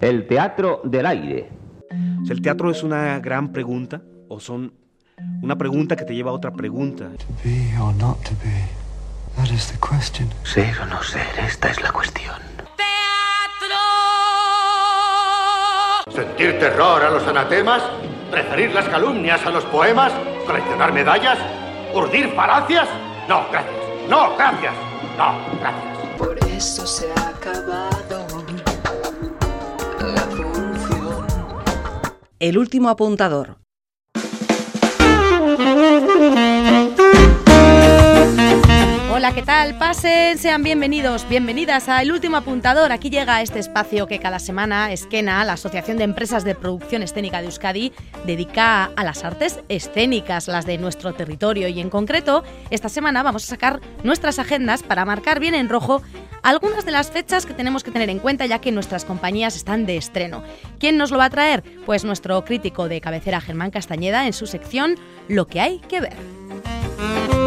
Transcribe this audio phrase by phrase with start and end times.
[0.00, 1.50] El teatro del aire.
[2.30, 4.72] ¿El teatro es una gran pregunta o son
[5.42, 7.08] una pregunta que te lleva a otra pregunta?
[10.44, 12.36] Ser o no ser, esta es la cuestión.
[16.14, 17.82] ¿Sentir terror a los anatemas?
[18.30, 20.12] ¿Preferir las calumnias a los poemas?
[20.46, 21.38] ¿Coleccionar medallas?
[21.94, 22.88] ¿Urdir falacias?
[23.28, 23.74] No, gracias.
[24.08, 24.74] No, gracias.
[25.16, 26.16] No, gracias.
[26.16, 28.17] Por eso se ha acabado
[32.40, 33.56] El último apuntador.
[39.18, 39.76] Hola, ¿qué tal?
[39.78, 42.92] Pasen, sean bienvenidos, bienvenidas a El Último Apuntador.
[42.92, 47.40] Aquí llega este espacio que cada semana Esquena, la Asociación de Empresas de Producción Escénica
[47.40, 47.92] de Euskadi,
[48.26, 51.66] dedica a las artes escénicas, las de nuestro territorio.
[51.66, 56.00] Y en concreto, esta semana vamos a sacar nuestras agendas para marcar bien en rojo
[56.44, 59.84] algunas de las fechas que tenemos que tener en cuenta ya que nuestras compañías están
[59.84, 60.44] de estreno.
[60.78, 61.64] ¿Quién nos lo va a traer?
[61.86, 64.94] Pues nuestro crítico de cabecera Germán Castañeda en su sección
[65.26, 67.37] Lo que hay que ver.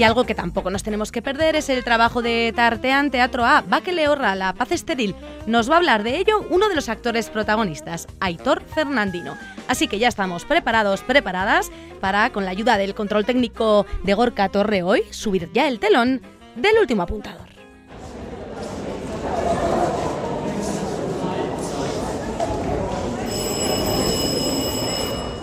[0.00, 3.62] Y algo que tampoco nos tenemos que perder es el trabajo de Tartean Teatro A.
[3.92, 5.14] Leorra, La Paz Estéril.
[5.46, 9.36] Nos va a hablar de ello uno de los actores protagonistas, Aitor Fernandino.
[9.68, 14.48] Así que ya estamos preparados, preparadas para, con la ayuda del control técnico de Gorka
[14.48, 16.22] Torre hoy, subir ya el telón
[16.56, 17.50] del último apuntador.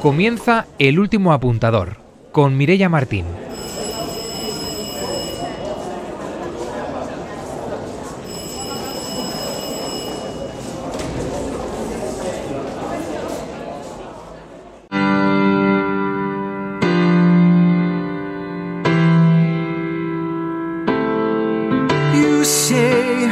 [0.01, 2.06] Comienza el último apuntador
[2.37, 3.25] con Mirella Martín.
[22.13, 23.31] You say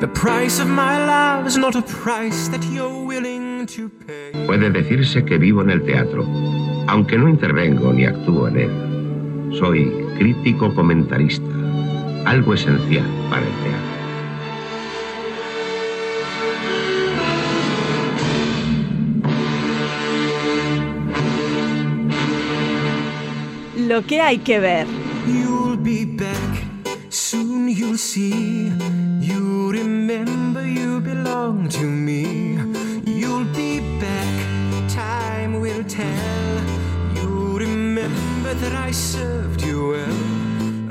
[0.00, 4.46] the price of my love is not a price that you're willing to pay.
[4.46, 6.24] Puede decirse que vivo en el teatro,
[6.88, 8.70] aunque no intervengo ni actúo en él.
[9.58, 11.46] Soy crítico comentarista,
[12.24, 13.98] algo esencial para el teatro.
[23.76, 24.86] Lo que hay que ver.
[25.26, 28.72] You'll be back, soon you'll see.
[29.20, 32.58] You remember you belong to me.
[33.04, 36.57] You'll be back, time will tell.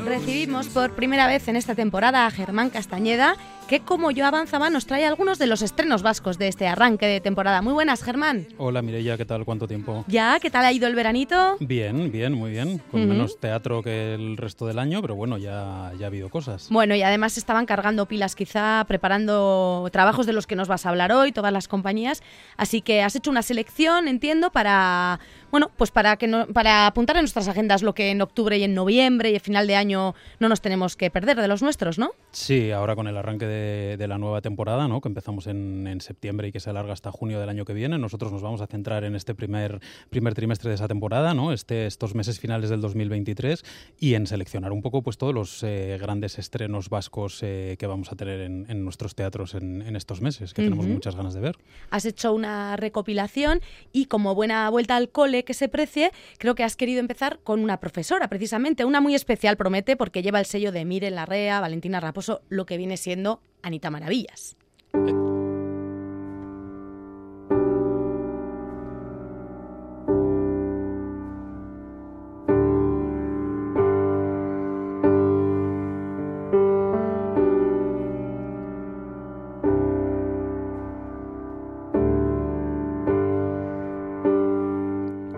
[0.05, 3.35] Recibimos por primera vez en esta temporada a Germán Castañeda,
[3.67, 7.19] que como yo avanzaba nos trae algunos de los estrenos vascos de este arranque de
[7.19, 7.61] temporada.
[7.61, 8.47] Muy buenas, Germán.
[8.57, 9.43] Hola Mireia, ¿qué tal?
[9.43, 10.05] ¿Cuánto tiempo?
[10.07, 10.39] ¿Ya?
[10.39, 11.57] ¿Qué tal ha ido el veranito?
[11.59, 12.77] Bien, bien, muy bien.
[12.91, 13.09] Con Ujú.
[13.09, 16.67] menos teatro que el resto del año, pero bueno, ya, ya ha habido cosas.
[16.69, 20.89] Bueno, y además estaban cargando pilas quizá, preparando trabajos de los que nos vas a
[20.89, 22.21] hablar hoy, todas las compañías.
[22.55, 25.19] Así que has hecho una selección, entiendo, para
[25.51, 28.63] bueno, pues para que no- para apuntar en nuestras agendas lo que en octubre y
[28.63, 31.97] en noviembre y a final de año no nos tenemos que perder de los nuestros,
[31.99, 32.11] ¿no?
[32.31, 35.01] Sí, ahora con el arranque de, de la nueva temporada, ¿no?
[35.01, 37.97] que empezamos en, en septiembre y que se alarga hasta junio del año que viene,
[37.97, 41.51] nosotros nos vamos a centrar en este primer, primer trimestre de esa temporada, ¿no?
[41.53, 43.63] este, estos meses finales del 2023,
[43.99, 48.11] y en seleccionar un poco pues, todos los eh, grandes estrenos vascos eh, que vamos
[48.11, 51.39] a tener en, en nuestros teatros en, en estos meses, que tenemos muchas ganas de
[51.41, 51.55] ver.
[51.89, 53.61] Has hecho una recopilación
[53.93, 57.61] y como buena vuelta al cole que se precie, creo que has querido empezar con
[57.61, 61.99] una profesora, precisamente, una muy especial, promete, porque lleva el sello de Miren Larrea, Valentina
[61.99, 64.57] Raposo, lo que viene siendo Anita Maravillas.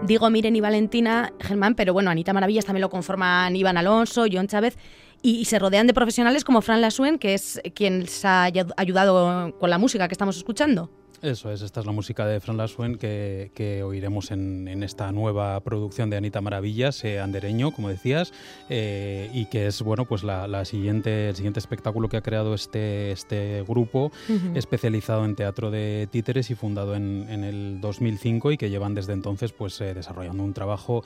[0.09, 4.47] Digo Miren y Valentina, Germán, pero bueno, Anita Maravillas también lo conforman Iván Alonso, John
[4.47, 4.75] Chávez,
[5.21, 9.53] y, se rodean de profesionales como Fran Lasuen, que es quien les ha ay- ayudado
[9.59, 10.89] con la música que estamos escuchando.
[11.21, 15.11] Eso es, esta es la música de Fran Lasuen que, que oiremos en, en esta
[15.11, 18.31] nueva producción de Anita Maravillas, eh, Andereño, como decías,
[18.69, 22.53] eh, y que es bueno pues la, la siguiente, el siguiente espectáculo que ha creado
[22.53, 24.13] este, este grupo,
[24.55, 29.11] especializado en teatro de títeres y fundado en, en el 2005 y que llevan desde
[29.11, 31.03] entonces pues eh, desarrollando un trabajo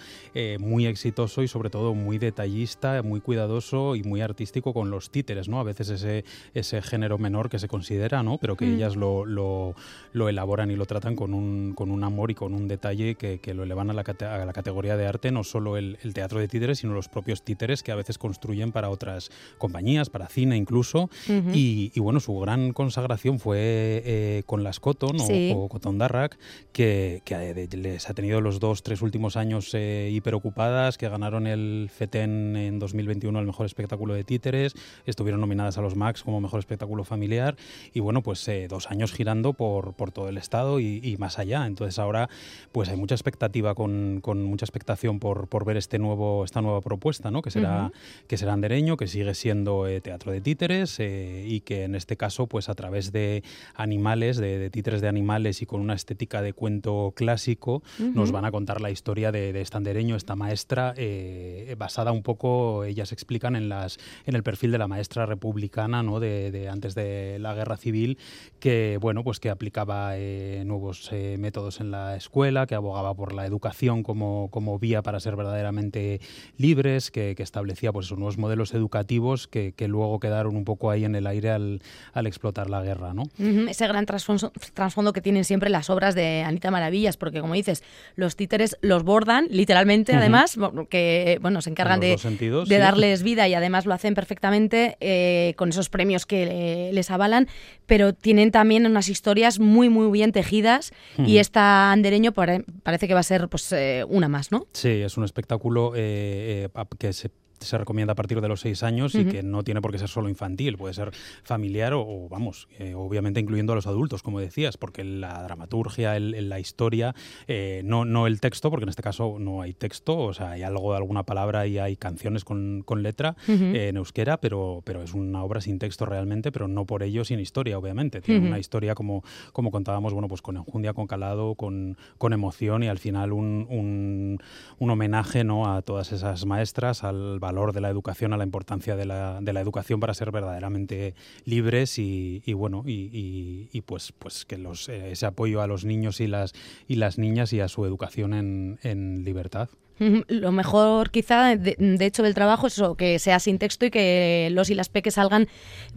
[0.60, 5.50] muy exitoso y sobre todo muy detallista, muy cuidadoso y muy artístico con los títeres,
[5.50, 5.60] ¿no?
[5.60, 6.24] A veces ese,
[6.54, 8.38] ese género menor que se considera, ¿no?
[8.38, 8.74] Pero que Mm.
[8.76, 9.76] ellas lo, lo,
[10.14, 13.40] lo elaboran y lo tratan con un, con un amor y con un detalle que,
[13.40, 16.40] que lo elevan a la, a la, categoría de arte, no solo el, el, teatro
[16.40, 20.56] de títeres, sino los propios títeres que a veces construyen para otras compañías, para cine
[20.56, 21.10] incluso.
[21.28, 21.56] Uh -huh.
[21.56, 23.58] y, y, bueno, su gran consagración fue
[24.06, 25.52] eh, con las Cotton sí.
[25.56, 26.38] o, o Cotton Darrak,
[26.72, 31.90] que, que, les ha tenido los dos, tres últimos años eh, hiperocupadas, que ganaron el
[31.92, 34.74] FETEN en 2021 al mejor espectáculo de títeres,
[35.06, 37.56] estuvieron nominadas a los Max como mejor espectáculo familiar
[37.94, 41.40] y bueno, pues eh, dos años girando por, por todo el estado y, y, más
[41.40, 41.66] allá.
[41.66, 42.30] Entonces ahora
[42.72, 46.82] pues hay mucha expectativa con, con mucha expectación por, por, ver este nuevo, esta nueva
[46.82, 47.42] propuesta, ¿no?
[47.42, 48.28] que, será, uh -huh.
[48.28, 52.18] que será andereño, que sigue siendo eh, teatro de títeres eh, y que en este
[52.18, 53.44] caso pues a través de
[53.76, 58.14] animales, de, de, títeres de animales y con una estética de cuento clásico uh -huh.
[58.14, 62.24] nos van a contar la historia de, de este andereño, esta maestra eh, basada un
[62.24, 66.20] poco, ellas explican en, las, en el perfil de la maestra republicana ¿no?
[66.20, 68.18] de, de antes de la guerra civil
[68.60, 73.34] que bueno pues que aplicaba eh, nuevos eh, métodos en la escuela, que abogaba por
[73.34, 76.22] la educación como, como vía para ser verdaderamente
[76.58, 80.90] libres, que, que establecía pues esos nuevos modelos educativos que, que, luego quedaron un poco
[80.90, 81.82] ahí en el aire al,
[82.14, 83.14] al explotar la guerra.
[83.14, 83.24] ¿no?
[83.24, 83.70] Uh -huh.
[83.70, 87.84] Ese gran trasfondo que tienen siempre las obras de Anita Maravillas, porque como dices,
[88.16, 90.20] los títeres los bordan literalmente, uh -huh.
[90.20, 90.58] además,
[90.90, 92.82] que bueno, se encargan de, sentidos, de sí.
[92.82, 97.48] darles vida y además lo hacen perfectamente eh, con esos premios que les avalan,
[97.86, 103.14] pero tienen también unas historias muy, muy bien tejidas y esta Andereño pare, parece que
[103.14, 104.68] va a ser pues eh, una más, ¿no?
[104.74, 107.30] Sí, es un espectáculo eh, eh que se
[107.66, 109.28] se recomienda a partir de los seis años uh -huh.
[109.28, 111.12] y que no tiene por qué ser solo infantil, puede ser
[111.44, 116.16] familiar o, o vamos, eh, obviamente incluyendo a los adultos, como decías, porque la dramaturgia,
[116.16, 117.16] el, la historia,
[117.48, 120.64] eh, no, no el texto, porque en este caso no hay texto, o sea, hay
[120.64, 123.76] algo de alguna palabra y hay canciones con, con letra uh -huh.
[123.76, 127.24] eh, en euskera, pero, pero es una obra sin texto realmente, pero no por ello
[127.26, 128.22] sin historia, obviamente.
[128.22, 128.48] Tiene uh -huh.
[128.50, 132.88] una historia como, como contábamos, bueno, pues con enjundia, con calado, con, con emoción y
[132.88, 134.40] al final un, un,
[134.80, 135.72] un homenaje ¿no?
[135.74, 139.40] a todas esas maestras, al valor valor de la educación, a la importancia de la,
[139.42, 141.14] de la educación para ser verdaderamente
[141.46, 145.68] libres y, y bueno, y, y, y, pues, pues que los, eh, ese apoyo a
[145.68, 146.54] los niños y las,
[146.88, 149.70] y las niñas y a su educación en, en libertad.
[150.28, 153.92] Lo mejor quizá, de, de, hecho, del trabajo es eso, que sea sin texto y
[153.92, 155.48] que los y las peques salgan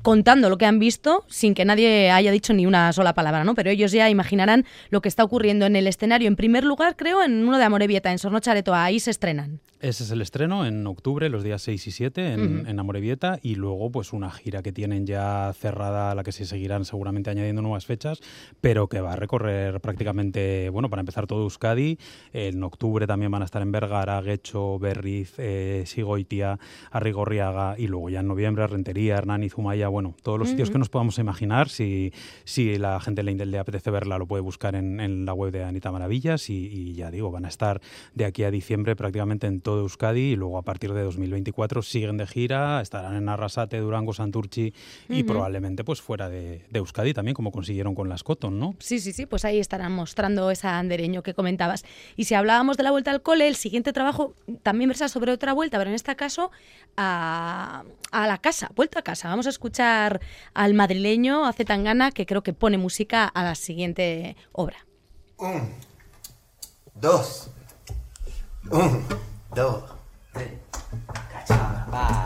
[0.03, 3.55] contando lo que han visto sin que nadie haya dicho ni una sola palabra, ¿no?
[3.55, 6.29] Pero ellos ya imaginarán lo que está ocurriendo en el escenario.
[6.29, 9.61] En primer lugar, creo, en uno de Amorebieta, en Sornocha-Aretoa, ahí se estrenan.
[9.81, 12.71] Ese es el estreno en octubre, los días 6 y 7 en, uh -huh.
[12.71, 16.47] en Amorebieta y luego pues una gira que tienen ya cerrada a la que se
[16.47, 18.21] seguirán seguramente añadiendo nuevas fechas,
[18.63, 21.99] pero que va a recorrer prácticamente, bueno, para empezar todo Euskadi.
[22.33, 26.59] En octubre también van a estar en Vergara, Guecho, Berriz, eh, Sigoitia,
[26.91, 30.53] Arrigorriaga y luego ya en noviembre Rentería, Hernán Zumaya, bueno, todos los uh -huh.
[30.53, 31.69] sitios que nos podamos imaginar.
[31.69, 32.13] Si,
[32.45, 35.65] si la gente le, le apetece verla lo puede buscar en, en la web de
[35.65, 37.81] Anita Maravillas y, y ya digo, van a estar
[38.15, 42.17] de aquí a diciembre prácticamente en todo Euskadi y luego a partir de 2024 siguen
[42.19, 44.73] de gira, estarán en Arrasate, Durango, Santurchi
[45.09, 45.27] y uh -huh.
[45.27, 48.75] probablemente pues fuera de, de, Euskadi también, como consiguieron con las Cotton, ¿no?
[48.79, 51.85] Sí, sí, sí, pues ahí estarán mostrando esa andereño que comentabas.
[52.17, 55.53] Y si hablábamos de la vuelta al cole, el siguiente trabajo también versa sobre otra
[55.53, 56.51] vuelta, pero en este caso
[56.97, 59.29] a, a la casa, vuelta a casa.
[59.29, 60.21] Vamos a escuchar
[60.55, 64.79] al madrileño, a Zetangana, que creo que pone música a la siguiente obra.
[65.39, 65.75] Un,
[66.95, 67.51] dos,
[68.71, 69.05] un,
[69.55, 69.85] dos,
[70.33, 70.53] tres.
[71.33, 72.25] Cachamba,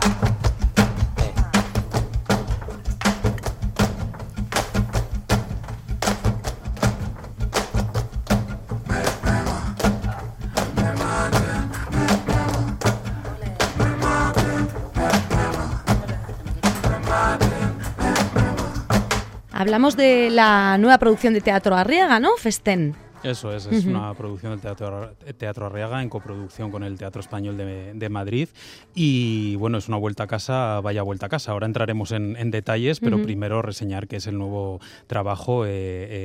[19.61, 22.35] Hablamos de la nueva producción de Teatro Arriaga, ¿no?
[22.35, 22.95] Festén.
[23.23, 23.89] Eso es, es uh -huh.
[23.91, 28.49] una producción del Teatro, Teatro Arriaga en coproducción con el Teatro Español de, de, Madrid
[28.95, 31.51] y bueno, es una vuelta a casa, vaya vuelta a casa.
[31.51, 33.23] Ahora entraremos en, en detalles, pero uh -huh.
[33.23, 35.69] primero reseñar que es el nuevo trabajo eh,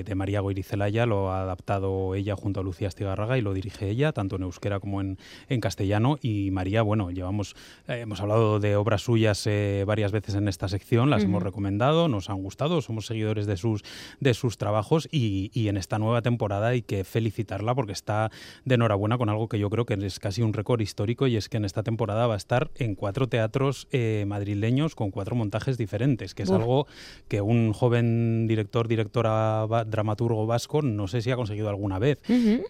[0.01, 3.91] eh, de María Goirizelaya, lo ha adaptado ella junto a Lucía Estigarraga y lo dirige
[3.91, 5.19] ella, tanto en euskera como en,
[5.51, 7.57] en castellano y María, bueno, llevamos,
[7.89, 11.29] eh, hemos hablado de obras suyas eh, varias veces en esta sección, las uh -huh.
[11.29, 13.85] hemos recomendado, nos han gustado, somos seguidores de sus,
[14.21, 18.31] de sus trabajos y, y en esta nueva temporada y que felicitarla porque está
[18.65, 21.49] de enhorabuena con algo que yo creo que es casi un récord histórico y es
[21.49, 25.77] que en esta temporada va a estar en cuatro teatros eh, madrileños con cuatro montajes
[25.79, 26.57] diferentes, que es Uf.
[26.57, 26.87] algo
[27.29, 32.21] que un joven director, directora, va- dramaturgo vasco no sé si ha conseguido alguna vez,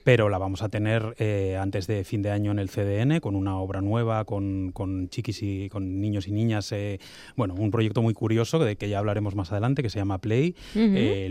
[0.04, 3.36] pero la vamos a tener eh, antes de fin de año en el CDN con
[3.36, 6.72] una obra nueva, con, con chiquis y con niños y niñas.
[6.72, 6.98] eh,
[7.36, 10.54] bueno, un proyecto muy curioso de que ya hablaremos más adelante que se llama Play.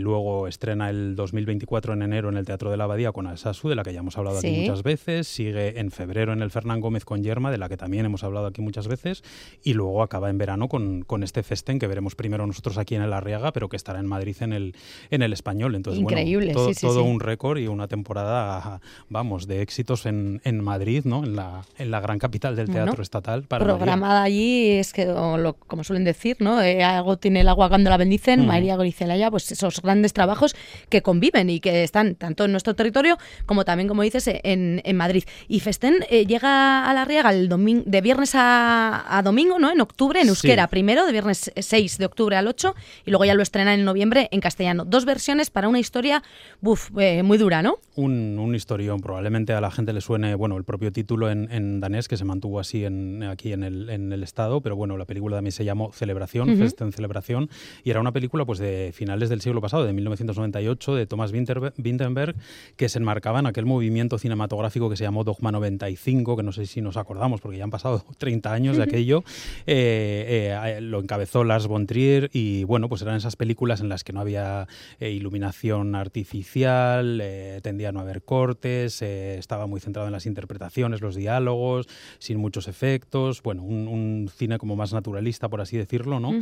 [0.00, 3.74] Luego estrena el 2024 en enero en el Teatro de la Abadía con Alsasu, de
[3.76, 4.46] la que ya hemos hablado Sí.
[4.48, 5.28] aquí muchas veces.
[5.28, 8.46] Sigue en febrero en el Fernán Gómez con Yerma, de la que también hemos hablado
[8.46, 9.22] aquí muchas veces.
[9.62, 13.02] Y luego acaba en verano con, con este festen que veremos primero nosotros aquí en
[13.02, 14.74] el Arriaga, pero que estará en Madrid en el,
[15.10, 15.74] en el español.
[15.74, 20.06] Entonces, bueno, Increíble, todo, sí, sí, todo un récord y una temporada, vamos, de éxitos
[20.06, 21.24] en, en Madrid, ¿no?
[21.24, 23.42] En la, en la gran capital del Bueno, teatro estatal.
[23.44, 26.62] Para programada allí es que, lo- como suelen decir, ¿no?
[26.62, 28.46] Eh, algo tiene el agua cuando la bendicen, Mm.
[28.46, 30.54] María Goricelaya, pues esos grandes trabajos
[30.88, 34.80] que conviven y que están tanto en nuestro territorio como también, como dices, eh, en,
[34.84, 35.24] en Madrid.
[35.48, 39.70] Y Festén eh, llega a la Riega el domin- de viernes a, a domingo, ¿no?
[39.70, 40.30] En octubre, en Sí.
[40.30, 43.84] euskera primero, de viernes 6 de octubre al 8, y luego ya lo estrenan en
[43.84, 44.84] noviembre en castellano.
[44.84, 46.22] Dos versiones para una historia,
[46.60, 47.76] buf, eh, muy dura, ¿no?
[47.94, 51.80] Un, un historión, probablemente a la gente le suene, bueno, el propio título en, en
[51.80, 55.04] danés, que se mantuvo así en, aquí en el, en el estado, pero bueno, la
[55.06, 56.58] película también se llamó Celebración, Ujú.
[56.62, 57.48] Fest en Celebración,
[57.84, 61.72] y era una película pues de finales del siglo pasado, de 1998, de Thomas Winterbe-
[61.76, 62.34] Vinterberg,
[62.76, 66.66] que se enmarcaba en aquel movimiento cinematográfico que se llamó Dogma 95, que no sé
[66.66, 69.24] si nos acordamos, porque ya han pasado 30 años de aquello,
[69.66, 74.04] eh, eh, lo encabezó Lars von Trier, y bueno, pues eran esas películas en las
[74.04, 74.66] que no había
[75.00, 80.26] eh, iluminación artificial, eh, tendía a no haber cortes, eh, estaba muy centrado en las
[80.26, 85.76] interpretaciones, los diálogos, sin muchos efectos, bueno, un, un cine como más naturalista, por así
[85.76, 86.32] decirlo, ¿no?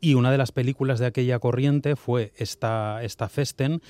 [0.00, 3.80] Y una de las películas de aquella corriente fue esta, esta Festen,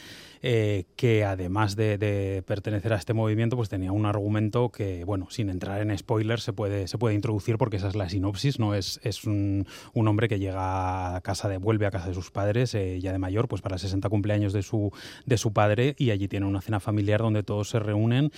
[0.46, 5.28] eh, que además de, de pertenecer a este movimiento, pues tenía un argumento que, bueno,
[5.30, 8.74] sin entrar en spoilers, se puede, se puede introducir porque esa es la sinopsis, ¿no?
[8.74, 12.30] Es, es un, un hombre que llega a casa de, vuelve a casa de sus
[12.30, 14.92] padres, eh, ya de mayor, pues para el 60 cumpleaños de su,
[15.24, 18.30] de su padre, y allí tiene una cena familiar donde todos se reúnen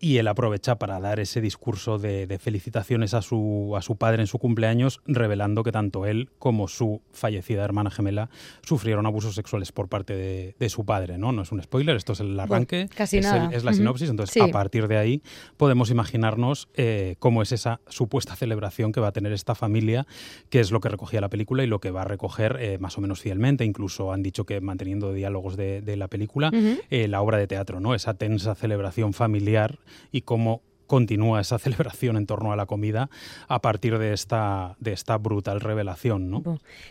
[0.00, 4.22] y él aprovecha para dar ese discurso de, de felicitaciones a su, a su padre
[4.22, 8.30] en su cumpleaños, revelando que tanto él como su fallecida hermana gemela
[8.62, 11.32] sufrieron abusos sexuales por parte de, de su padre, ¿no?
[11.32, 13.50] No es un spoiler, esto es el arranque, casi es, el- nada.
[13.52, 14.40] es la sinopsis, entonces Sí.
[14.40, 15.22] a partir de ahí
[15.56, 20.06] podemos imaginarnos eh, cómo es esa supuesta celebración que va a tener esta familia,
[20.50, 22.96] que es lo que recogía la película y lo que va a recoger eh, más
[22.98, 26.50] o menos fielmente, incluso han dicho que manteniendo diálogos de, de la película,
[26.90, 27.94] eh, la obra de teatro, ¿no?
[27.94, 29.78] Esa tensa celebración familiar
[30.12, 33.08] y cómo continúa esa celebración en torno a la comida
[33.48, 36.42] a partir de esta, de esta brutal revelación, ¿no?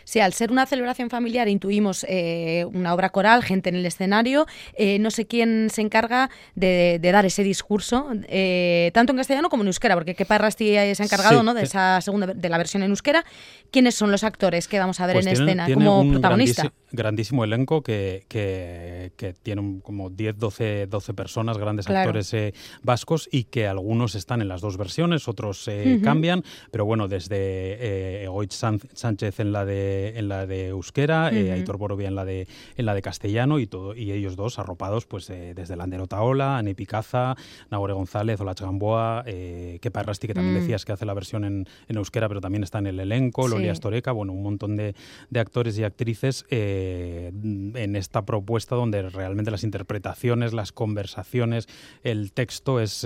[0.04, 4.46] Sí, al ser una celebración familiar intuimos eh, una obra coral, gente en el escenario.
[4.76, 9.48] eh, no sé quién se encarga de, de dar ese discurso, eh, tanto en castellano
[9.48, 11.54] como en euskera, porque Kepa Rasti se ha encargado Sí, ¿no?
[11.54, 13.24] de esa segunda de la versión en euskera.
[13.70, 16.62] ¿Quiénes son los actores que vamos a ver Pues en escena tiene como protagonista?
[16.64, 22.00] grandísi- grandísimo elenco que, que, que tiene como 10, 12, 12 personas, grandes Claro.
[22.10, 23.83] actores eh, vascos y que algunos
[24.14, 29.40] están en las dos versiones, otros eh, cambian, pero bueno, desde eh, Egoitz San- Sánchez
[29.40, 31.52] en la de en la de euskera, eh, Ujú.
[31.52, 35.06] Aitor Borovia en la de en la de castellano y todo y ellos dos arropados
[35.06, 37.36] pues eh, desde Lander Otaola, Ane Picaza,
[37.70, 40.60] Nagore González, Olach Gamboa, eh, Kepa Errasti, que también Mm.
[40.60, 43.68] decías que hace la versión en, en euskera, pero también está en el elenco, Sí.
[43.68, 44.94] Astoreca, bueno, un montón de,
[45.30, 51.66] de actores y actrices eh, en esta propuesta donde realmente las interpretaciones, las conversaciones,
[52.02, 53.04] el texto es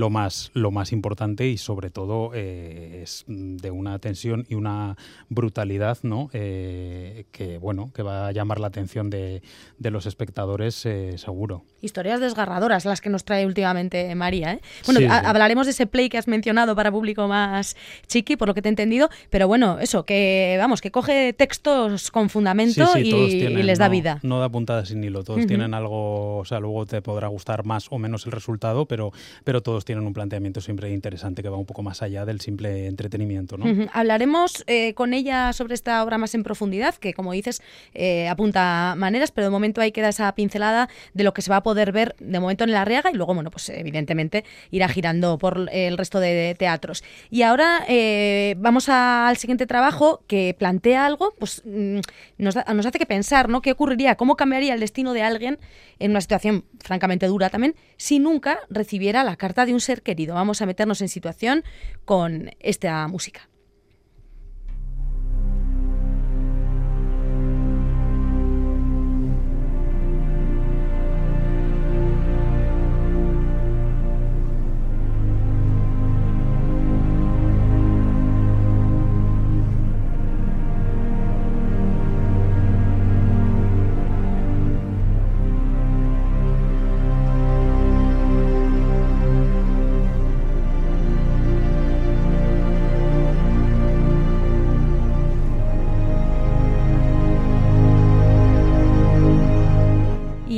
[0.00, 4.96] lo, más, lo más importante y sobre todo eh, es de una tensión y una
[5.28, 6.30] brutalidad ¿no?
[6.32, 9.42] Eh, que, bueno, que va a llamar la atención de,
[9.78, 11.64] de los espectadores eh, seguro.
[11.82, 14.54] Historias desgarradoras las que nos trae últimamente María.
[14.54, 14.60] ¿eh?
[14.86, 15.26] Bueno, Sí, a- sí.
[15.26, 18.68] hablaremos de ese play que has mencionado para público más chiqui, por lo que te
[18.68, 23.78] he entendido, pero bueno, eso, que vamos, que coge textos con fundamento Sí, y, les
[23.78, 24.18] da no- vida.
[24.22, 27.86] No da puntada sin hilo, todos tienen algo, o sea, luego te podrá gustar más
[27.90, 29.12] o menos el resultado, pero,
[29.44, 32.86] pero todos tienen un planteamiento siempre interesante que va un poco más allá del simple
[32.86, 33.64] entretenimiento, ¿no?
[33.92, 37.62] Hablaremos eh, con ella sobre esta obra más en profundidad, que como dices,
[37.94, 41.56] eh, apunta maneras, pero de momento ahí queda esa pincelada de lo que se va
[41.56, 45.38] a poder ver de momento en la Riaga y luego, bueno, pues evidentemente irá girando
[45.38, 47.02] por el resto de teatros.
[47.30, 52.00] Y ahora eh, vamos al siguiente trabajo que plantea algo, pues mm,
[52.38, 53.62] nos, da- nos hace que pensar, ¿no?
[53.62, 54.16] ¿Qué ocurriría?
[54.16, 55.58] ¿Cómo cambiaría el destino de alguien
[55.98, 60.34] en una situación francamente dura también si nunca recibiera la carta de un ser querido?
[60.34, 61.64] Vamos a meternos en situación
[62.04, 63.48] con esta música.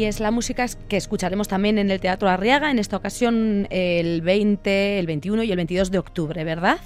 [0.03, 4.21] Y es la música que escucharemos también en el Teatro Arriaga, en esta ocasión el
[4.21, 6.81] 20, el 21 y el 22 de octubre, ¿verdad?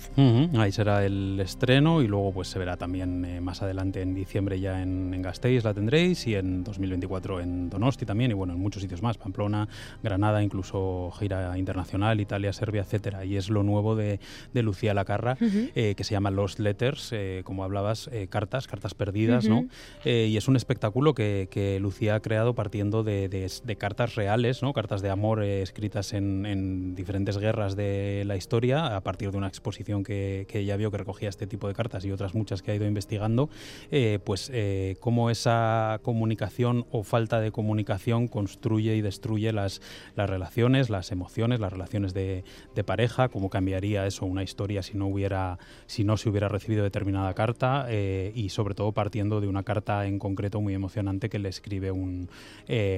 [0.58, 4.60] Ahí será el estreno y luego pues se verá también eh, más adelante en diciembre
[4.60, 8.60] ya en, en Gasteiz la tendréis y en 2024 en Donosti también y bueno, en
[8.60, 9.66] muchos sitios más, Pamplona,
[10.02, 13.24] Granada, incluso gira internacional, Italia, Serbia, etcétera.
[13.24, 14.20] Y es lo nuevo de,
[14.52, 19.48] de Lucía Lacarra, eh, que se llama Lost Letters, eh, como hablabas, cartas, cartas perdidas,
[19.48, 19.66] ¿no?
[20.04, 24.62] Y es un espectáculo que, que Lucía ha creado partiendo de, de- de cartas reales,
[24.62, 24.74] ¿no?
[24.74, 29.38] cartas de amor eh, escritas en, en diferentes guerras de la historia, a partir de
[29.38, 32.60] una exposición que, que ella vio que recogía este tipo de cartas y otras muchas
[32.60, 33.48] que ha ido investigando,
[33.90, 39.80] eh, pues eh, cómo esa comunicación o falta de comunicación construye y destruye las,
[40.16, 42.44] las relaciones, las emociones, las relaciones de,
[42.74, 46.82] de pareja, cómo cambiaría eso una historia si no hubiera, si no se hubiera recibido
[46.82, 51.38] determinada carta eh, y sobre todo partiendo de una carta en concreto muy emocionante que
[51.38, 52.28] le escribe un,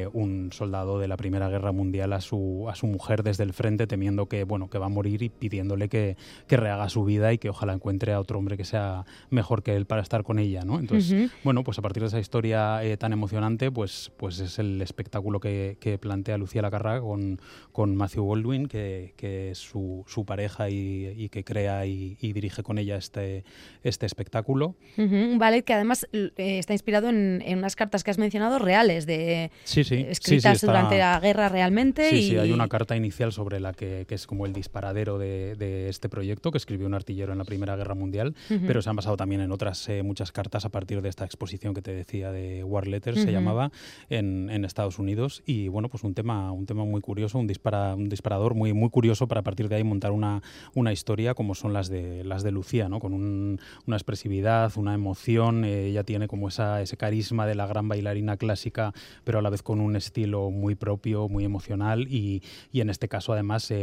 [0.03, 3.53] eh, un soldado de la Primera Guerra Mundial a su, a su mujer desde el
[3.53, 7.33] frente temiendo que, bueno, que va a morir y pidiéndole que, que rehaga su vida
[7.33, 10.39] y que ojalá encuentre a otro hombre que sea mejor que él para estar con
[10.39, 10.79] ella, ¿no?
[10.79, 14.81] Entonces, bueno, pues a partir de esa historia eh, tan emocionante, pues, pues es el
[14.83, 17.41] espectáculo que, que plantea Lucía Lacarra con,
[17.73, 22.33] con Matthew Baldwin, que, que es su, su pareja y, y que crea y, y
[22.33, 23.45] dirige con ella este,
[23.83, 24.75] este espectáculo.
[24.97, 28.59] Ujú, Un ballet que además eh, está inspirado en, en unas cartas que has mencionado
[28.59, 30.07] reales, de Sí, sí.
[30.09, 32.09] escritas sí, sí, está- durante la guerra realmente.
[32.11, 32.23] Sí, y...
[32.31, 35.89] sí, hay una carta inicial sobre la que, que es como el disparadero de, de
[35.89, 38.61] este proyecto que escribió un artillero en la Primera Guerra Mundial, Ujú.
[38.67, 41.75] pero se han basado también en otras eh, muchas cartas a partir de esta exposición
[41.75, 43.33] que te decía de War Letters, se Ujú.
[43.33, 43.71] llamaba,
[44.11, 45.43] en, en Estados Unidos.
[45.47, 48.91] Y bueno, pues un tema, un tema muy curioso, un, dispara, un disparador muy, muy
[48.91, 50.43] curioso para a partir de ahí montar una,
[50.75, 52.99] una historia como son las de, las de Lucía, ¿no?
[53.01, 55.65] con un- una expresividad, una emoción.
[55.65, 58.93] eh, ella tiene como esa, ese carisma de la gran bailarina clásica,
[59.25, 62.07] pero a la vez con un estilo muy propio, muy emocional.
[62.09, 62.43] Y,
[62.73, 63.77] y en este caso, además, eh,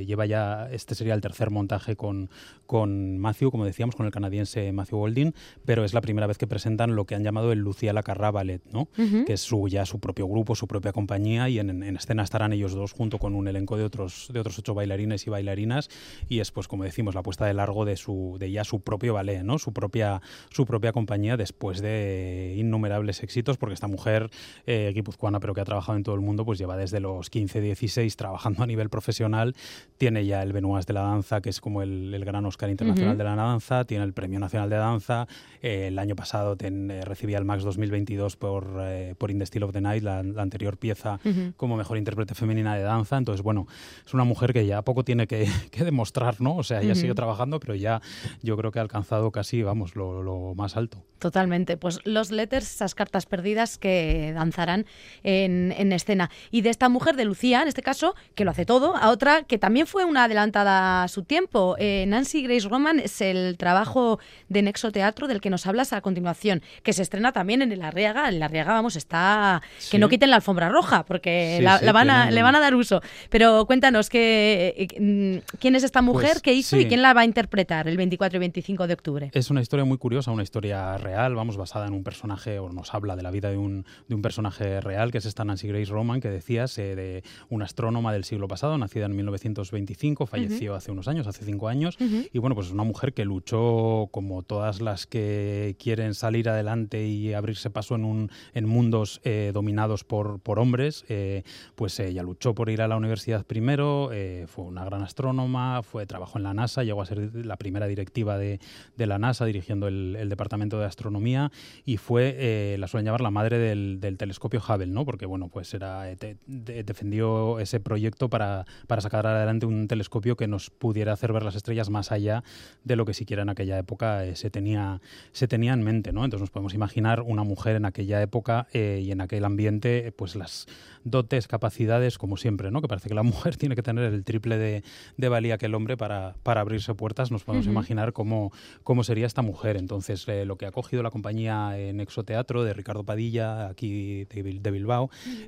[0.00, 2.30] eh, lleva ya, este sería el tercer montaje con,
[2.66, 5.34] con Matthew, como decíamos, con el canadiense Matthew Golding,
[5.64, 8.62] pero es la primera vez que presentan lo que han llamado el Lucía Lacarra Ballet,
[8.72, 8.88] ¿no?
[8.98, 9.24] Ujú.
[9.24, 12.52] que es su, ya su propio grupo, su propia compañía, y en, en escena estarán
[12.52, 15.90] ellos dos junto con un elenco de otros, de otros ocho bailarines y bailarinas,
[16.28, 19.14] y es, pues, como decimos, la puesta de largo de, su, de ya su propio
[19.14, 19.58] ballet, ¿no?
[19.58, 24.30] su, propia, su propia compañía después de innumerables éxitos, porque esta mujer
[24.66, 27.60] eh, guipuzcoana, pero que ha trabajado en todo el mundo, pues lleva desde los 15,
[27.60, 29.54] 16 trabajando a nivel profesional,
[29.98, 33.16] tiene ya el Benoist de la danza, que es como el, el gran Oscar internacional
[33.18, 35.26] de la danza, tiene el Premio Nacional de Danza,
[35.62, 39.46] eh, el año pasado ten- eh, recibía el Max 2022 por, eh, por In the
[39.46, 41.18] Still of the Night, la, la anterior pieza
[41.56, 43.16] como mejor intérprete femenina de danza.
[43.16, 43.66] Entonces, bueno,
[44.06, 46.56] es una mujer que ya poco tiene que, que demostrar, ¿no?
[46.56, 47.00] O sea, ella Ujú.
[47.00, 48.00] sigue trabajando, pero ya
[48.42, 51.02] yo creo que ha alcanzado casi, vamos, lo, lo más alto.
[51.18, 51.76] Totalmente.
[51.78, 54.84] Pues los letters, esas cartas perdidas que danzarán
[55.24, 56.30] en, en escena.
[56.50, 59.42] Y de esta mujer, de Lucía, en este caso, que lo hace todo, a otra
[59.42, 61.76] que también fue una adelantada a su tiempo.
[61.78, 66.00] Eh, Nancy Grace Roman es el trabajo de Nexo Teatro del que nos hablas a
[66.00, 68.28] continuación, que se estrena también en el Arriaga.
[68.28, 69.62] En el Arriaga, vamos, está...
[69.78, 69.92] Sí.
[69.92, 72.54] Que no quiten la alfombra roja, porque Sí, la, sí, la van a, le van
[72.54, 73.00] a dar uso.
[73.30, 76.32] Pero cuéntanos, que, eh, mm, ¿quién es esta mujer?
[76.32, 79.30] Pues, ¿Qué hizo y quién la va a interpretar el 24 y 25 de octubre?
[79.32, 82.94] Es una historia muy curiosa, una historia real, vamos, basada en un personaje, o nos
[82.94, 85.92] habla de la vida de un, de un personaje real, que es esta Nancy Grace
[85.92, 90.90] Roman, que decías, eh, de una astrónoma del siglo pasado, nacida en 1925, falleció hace
[90.90, 94.80] unos años, hace cinco años, y bueno, pues es una mujer que luchó como todas
[94.80, 100.40] las que quieren salir adelante y abrirse paso en, un, en mundos eh, dominados por,
[100.40, 101.44] por hombres, eh,
[101.76, 106.06] pues ella luchó por ir a la universidad primero, eh, fue una gran astrónoma, fue
[106.06, 108.58] trabajó en la NASA, llegó a ser la primera directiva de,
[108.96, 111.52] de la NASA dirigiendo el, el departamento de astronomía
[111.84, 115.03] y fue, la suelen llamar la madre del, del telescopio Hubble, ¿no?
[115.04, 116.36] Porque bueno, pues era, eh, te-
[116.84, 121.54] defendió ese proyecto para, para sacar adelante un telescopio que nos pudiera hacer ver las
[121.56, 122.42] estrellas más allá
[122.84, 125.00] de lo que siquiera en aquella época eh, se, tenía,
[125.32, 126.24] se tenía en mente, ¿no?
[126.24, 130.12] Entonces nos podemos imaginar una mujer en aquella época eh, y en aquel ambiente, eh,
[130.12, 130.66] pues las
[131.04, 132.80] dotes, capacidades, como siempre, ¿no?
[132.80, 134.82] Que parece que la mujer tiene que tener el triple de,
[135.16, 137.30] de valía que el hombre para, para abrirse puertas.
[137.30, 137.72] Nos podemos Ujú.
[137.72, 139.76] imaginar cómo, cómo sería esta mujer.
[139.76, 144.58] Entonces, eh, lo que ha cogido la compañía en Exoteatro de Ricardo Padilla, aquí de,
[144.60, 144.93] de Bilbao,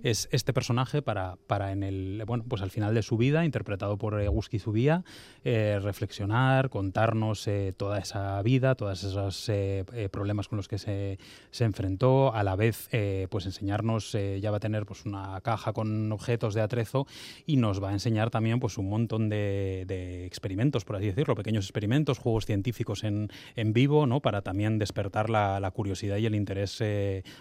[0.03, 3.97] es este personaje para, para en el, bueno, pues al final de su vida, interpretado
[3.97, 5.05] por Guski Zubía,
[5.45, 11.19] eh, reflexionar, contarnos eh, toda esa vida, todos esos eh, problemas con los que se,
[11.51, 12.89] se enfrentó, a la vez
[13.31, 17.07] pues enseñarnos, ya va a tener pues una caja con objetos de atrezo
[17.47, 21.35] y nos va a enseñar también pues un montón de, de experimentos, por así decirlo,
[21.35, 24.21] pequeños experimentos, juegos científicos en, en vivo, ¿no?
[24.21, 26.83] Para también despertar la, la curiosidad y el interés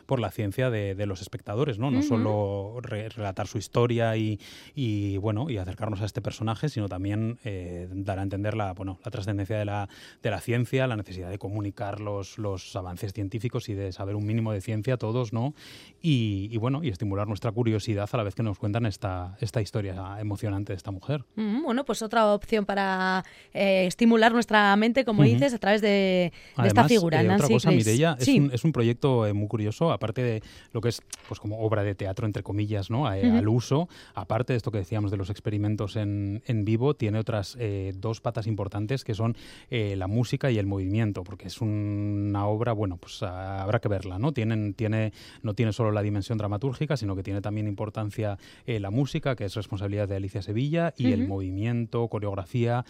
[0.06, 1.85] por la ciencia de, de los espectadores, ¿no?
[1.92, 2.02] ¿No?
[2.02, 4.40] Solo re- relatar su historia y,
[4.76, 9.00] y, bueno, y acercarnos a este personaje, sino también eh, dar a entender la, bueno,
[9.04, 9.90] la trascendencia de la,
[10.22, 14.26] de la ciencia, la necesidad de comunicar los, los avances científicos y de saber un
[14.26, 15.54] mínimo de ciencia todos, ¿no?
[16.02, 19.62] Y, y, bueno, y estimular nuestra curiosidad a la vez que nos cuentan esta, esta
[19.62, 21.24] historia emocionante de esta mujer.
[21.36, 26.68] Bueno, pues otra opción para eh, estimular nuestra mente, como dices, a través de, de
[26.68, 27.78] esta figura, eh, Nancy otra cosa, Grace.
[27.90, 28.40] Mireia, es, Sí.
[28.40, 31.75] un, es un proyecto eh, muy curioso, aparte de lo que es pues como obra
[31.84, 33.08] de teatro, entre comillas, ¿no?
[33.08, 36.94] A- eh, al uso, aparte de esto que decíamos de los experimentos en, en vivo,
[36.96, 39.36] tiene otras eh, dos patas importantes que son
[39.70, 44.20] eh, la música y el movimiento, porque es una obra, bueno, pues habrá que verla,
[44.20, 44.32] ¿no?
[44.32, 48.92] Tienen, tiene, no tiene solo la dimensión dramatúrgica, sino que tiene también importancia eh, la
[48.92, 52.86] música, que es responsabilidad de Alicia Sevilla, y el movimiento, coreografía,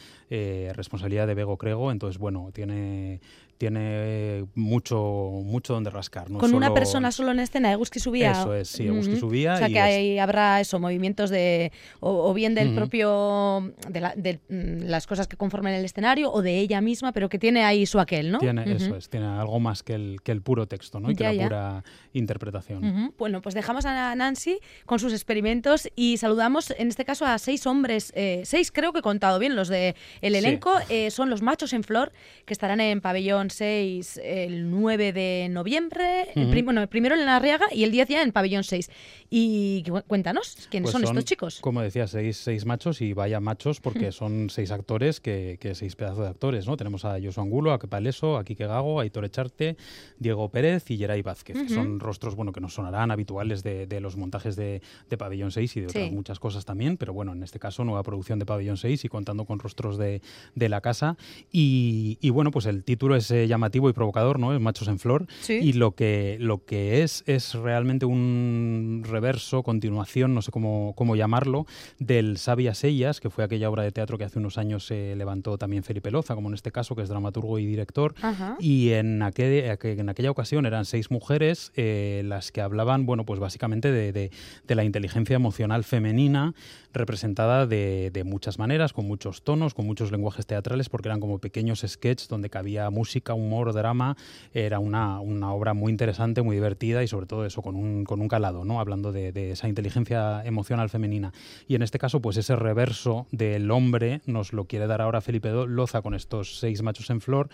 [0.74, 1.91] responsabilidad de Bego Crego.
[1.91, 3.21] Entonces, bueno, tiene,
[3.58, 4.98] tiene mucho,
[5.44, 6.30] mucho donde rascar.
[6.30, 8.32] No Con una persona solo en escena, Eguski subía.
[8.32, 9.20] Eso es, sí, Eguski Ujú.
[9.22, 11.72] subía O sea y que es- ahí habrá eso, movimientos de.
[12.00, 13.74] O, o bien del propio.
[13.89, 17.30] de, la- de, mm, las cosas que conforman el escenario o de ella misma, pero
[17.30, 18.39] que tiene ahí su aquel, ¿no?
[18.39, 18.63] Tiene.
[18.76, 21.10] Eso es, tiene algo más que el, que el puro texto, ¿no?
[21.12, 21.44] Y que la ya.
[21.44, 23.13] pura interpretación.
[23.18, 27.65] Bueno, pues dejamos a Nancy con sus experimentos y saludamos en este caso a seis
[27.68, 30.39] hombres, eh, seis creo que he contado bien, los de el Sí.
[30.39, 32.12] elenco eh, son los machos en flor
[32.46, 36.51] que estarán en pabellón 6 el 9 de noviembre, el Ujú.
[36.51, 38.89] prim- bueno, el primero en la Arriaga y el 10 ya en pabellón 6.
[39.29, 41.60] Y cu- cuéntanos, ¿quiénes Pues son, estos chicos?
[41.62, 45.95] Como decía, seis, seis machos y vaya machos porque son seis actores que, que seis
[45.95, 46.77] pedazos de actores, ¿no?
[46.77, 49.77] Tenemos a Josu Angulo, a Kepaleso, a Quique Gago, a Aitor Echarte,
[50.19, 53.99] Diego Pérez y Geray Vázquez, que son rostros, bueno, que nos sonarán habituales de, de
[53.99, 56.12] los montajes de, de Pabellón 6 y de otras Sí.
[56.12, 59.45] muchas cosas también, pero bueno, en este caso nueva producción de Pabellón 6 y contando
[59.45, 60.21] con rostros de,
[60.55, 61.17] de la casa.
[61.51, 64.58] Y, y bueno, pues el título es eh, llamativo y provocador, ¿no?
[64.60, 65.28] Machos en Flor.
[65.41, 65.60] Sí.
[65.62, 71.15] Y lo que, lo que es es realmente un reverso, continuación, no sé cómo, cómo
[71.15, 71.65] llamarlo,
[72.00, 75.58] del Sabias Ellas, que fue aquella obra de teatro que hace unos años se levantó
[75.58, 78.15] también Felipe Loza, como en este caso, que es dramaturgo y director.
[78.21, 78.56] Ajá.
[78.60, 83.26] Y en, aquel- aqu- en aquella ocasión eran seis mujeres eh, las que hablaban, bueno,
[83.26, 84.32] pues básicamente de, de-
[84.67, 86.54] de la inteligencia emocional femenina,
[86.95, 91.39] representada de, de muchas maneras, con muchos tonos, con muchos lenguajes teatrales, porque eran como
[91.39, 94.17] pequeños sketches donde cabía música, humor, drama.
[94.53, 98.79] Era una, obra muy interesante, muy divertida y sobre todo eso, con un, calado, ¿no?
[98.79, 101.31] Hablando de, esa inteligencia emocional femenina.
[101.67, 105.49] Y en este caso, pues ese reverso del hombre nos lo quiere dar ahora Felipe
[105.51, 107.49] Loza con estos seis machos en flor,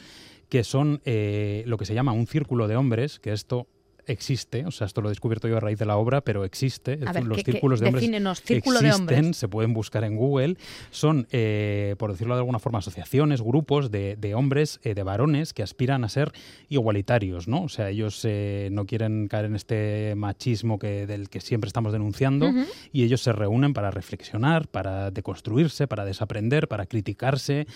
[0.49, 3.67] que son eh, lo que se llama un círculo de hombres, que esto
[4.08, 6.94] existe, o sea, esto lo he descubierto yo a raíz de la obra, pero existe.
[6.94, 8.04] Es ver, los ¿qué- qué- círculos de hombres
[8.84, 9.38] de existen, hombres?
[9.38, 10.58] se pueden buscar en Google.
[10.92, 15.54] Son, eh, por decirlo de alguna forma, asociaciones, grupos de, de hombres, eh, de varones
[15.54, 16.32] que aspiran a ser
[16.70, 17.64] igualitarios, ¿no?
[17.64, 21.92] O sea, ellos eh, no quieren caer en este machismo que, del que siempre estamos
[21.94, 22.52] denunciando
[22.92, 27.68] y ellos se reúnen para reflexionar, para deconstruirse, para desaprender, para criticarse,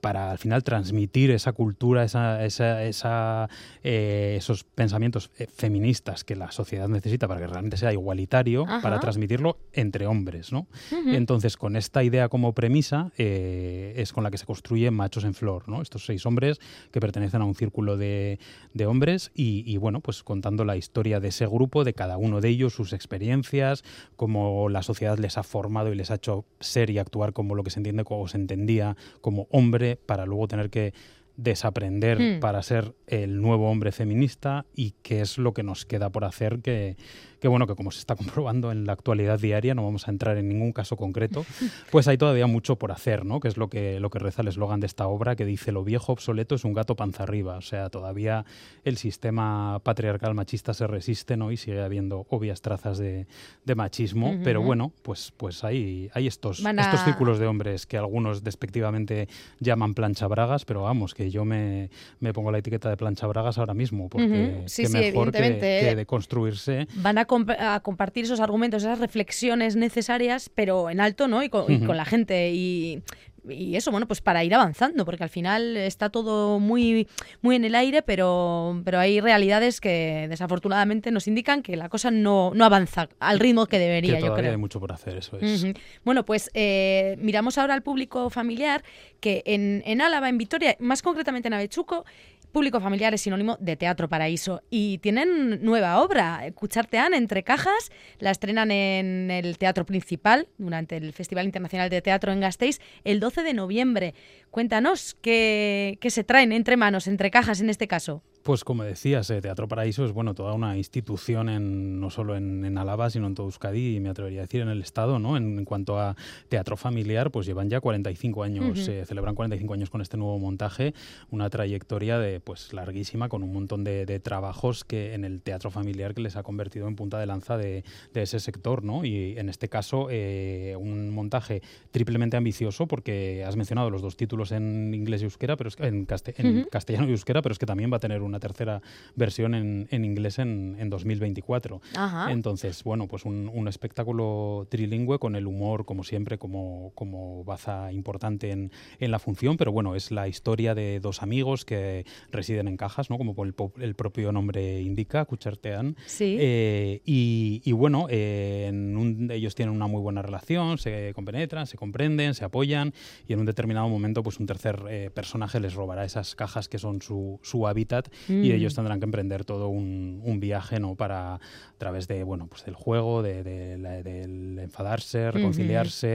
[0.00, 3.48] para al final transmitir esa cultura, esa, esa- esa,
[3.82, 5.30] esos pensamientos
[5.64, 8.82] feministas que la sociedad necesita para que realmente sea igualitario, Ajá.
[8.82, 10.66] para transmitirlo entre hombres, ¿no?
[11.06, 15.32] Entonces, con esta idea como premisa, eh, es con la que se construye Machos en
[15.32, 15.80] Flor, ¿no?
[15.80, 18.38] Estos seis hombres que pertenecen a un círculo de,
[18.74, 22.42] de hombres y, y, bueno, pues contando la historia de ese grupo, de cada uno
[22.42, 23.84] de ellos, sus experiencias,
[24.16, 27.62] cómo la sociedad les ha formado y les ha hecho ser y actuar como lo
[27.62, 30.92] que se entiende o se entendía como hombre, para luego tener que
[31.36, 32.40] desaprender Hmm.
[32.40, 36.60] para ser el nuevo hombre feminista y qué es lo que nos queda por hacer
[36.60, 36.96] que,
[37.44, 40.38] que bueno que como se está comprobando en la actualidad diaria no vamos a entrar
[40.38, 41.44] en ningún caso concreto
[41.90, 44.48] pues hay todavía mucho por hacer no que es lo que lo que reza el
[44.48, 47.60] eslogan de esta obra que dice lo viejo obsoleto es un gato panza arriba o
[47.60, 48.46] sea todavía
[48.82, 53.26] el sistema patriarcal machista se resiste no y sigue habiendo obvias trazas de,
[53.66, 57.98] de machismo pero bueno pues pues hay hay estos a- estos círculos de hombres que
[57.98, 59.28] algunos despectivamente
[59.60, 63.58] llaman plancha bragas pero vamos que yo me, me pongo la etiqueta de plancha bragas
[63.58, 64.62] ahora mismo porque.
[64.66, 68.82] Sí, qué sí, mejor que, que de construirse Van a, comp- a compartir esos argumentos,
[68.82, 71.42] esas reflexiones necesarias, pero en alto, ¿no?
[71.42, 71.86] Y con, y Ujú.
[71.86, 72.50] con la gente.
[72.52, 73.02] Y,
[73.46, 77.06] y eso, bueno, pues para ir avanzando, porque al final está todo muy,
[77.42, 82.10] muy en el aire, pero, pero hay realidades que desafortunadamente nos indican que la cosa
[82.10, 84.50] no, no avanza al ritmo que debería, que yo creo.
[84.52, 85.66] hay mucho por hacer eso es.
[86.04, 88.82] Bueno, pues eh, miramos ahora al público familiar,
[89.20, 92.06] que en, en Álava, en Vitoria, más concretamente en Avechuco,
[92.54, 94.62] público familiar es sinónimo de Teatro Paraíso.
[94.70, 97.90] Y tienen nueva obra, Cuchartean entre cajas,
[98.20, 103.20] la estrenan en el Teatro Principal durante el Festival Internacional de Teatro en Gasteiz el
[103.20, 104.14] 12 de noviembre.
[104.54, 108.22] Cuéntanos, ¿qué, qué se traen entre manos, entre cajas en este caso?
[108.44, 112.62] Pues como decías, eh, Teatro Paraíso es bueno toda una institución en, no solo en,
[112.66, 115.38] en Álava, sino en todo Euskadi y me atrevería a decir en el Estado, ¿no?
[115.38, 116.14] En, en cuanto a
[116.50, 120.92] teatro familiar, pues llevan ya 45 años, eh, celebran 45 años con este nuevo montaje,
[121.30, 125.70] una trayectoria de pues larguísima con un montón de, de trabajos que en el teatro
[125.70, 129.06] familiar que les ha convertido en punta de lanza de, de ese sector, ¿no?
[129.06, 131.62] Y en este caso eh, un montaje
[131.92, 135.86] triplemente ambicioso porque has mencionado los dos títulos en inglés y euskera, pero es que-
[135.86, 136.68] en, en Ujú.
[136.70, 138.82] castellano y euskera, pero es que también va a tener una tercera
[139.14, 141.80] versión en, en inglés en, en 2024.
[141.96, 142.32] Ajá.
[142.32, 147.92] Entonces, bueno, pues un, un espectáculo trilingüe con el humor, como siempre, como, como baza
[147.92, 152.68] importante en, en la función, pero bueno, es la historia de dos amigos que residen
[152.68, 153.18] en cajas, ¿no?
[153.18, 155.96] Como el, el propio nombre indica, Cuchartean.
[156.06, 156.36] Sí.
[156.38, 161.66] Eh, y, y bueno, eh, en un- ellos tienen una muy buena relación, se compenetran,
[161.66, 162.92] se comprenden, se apoyan
[163.28, 166.78] y en un determinado momento pues un tercer eh, personaje les robará esas cajas que
[166.78, 168.52] son su, su hábitat y Mm.
[168.52, 171.40] ellos tendrán que emprender todo un, un viaje no para a
[171.78, 176.08] través de bueno pues del juego de, de la- del enfadarse reconciliarse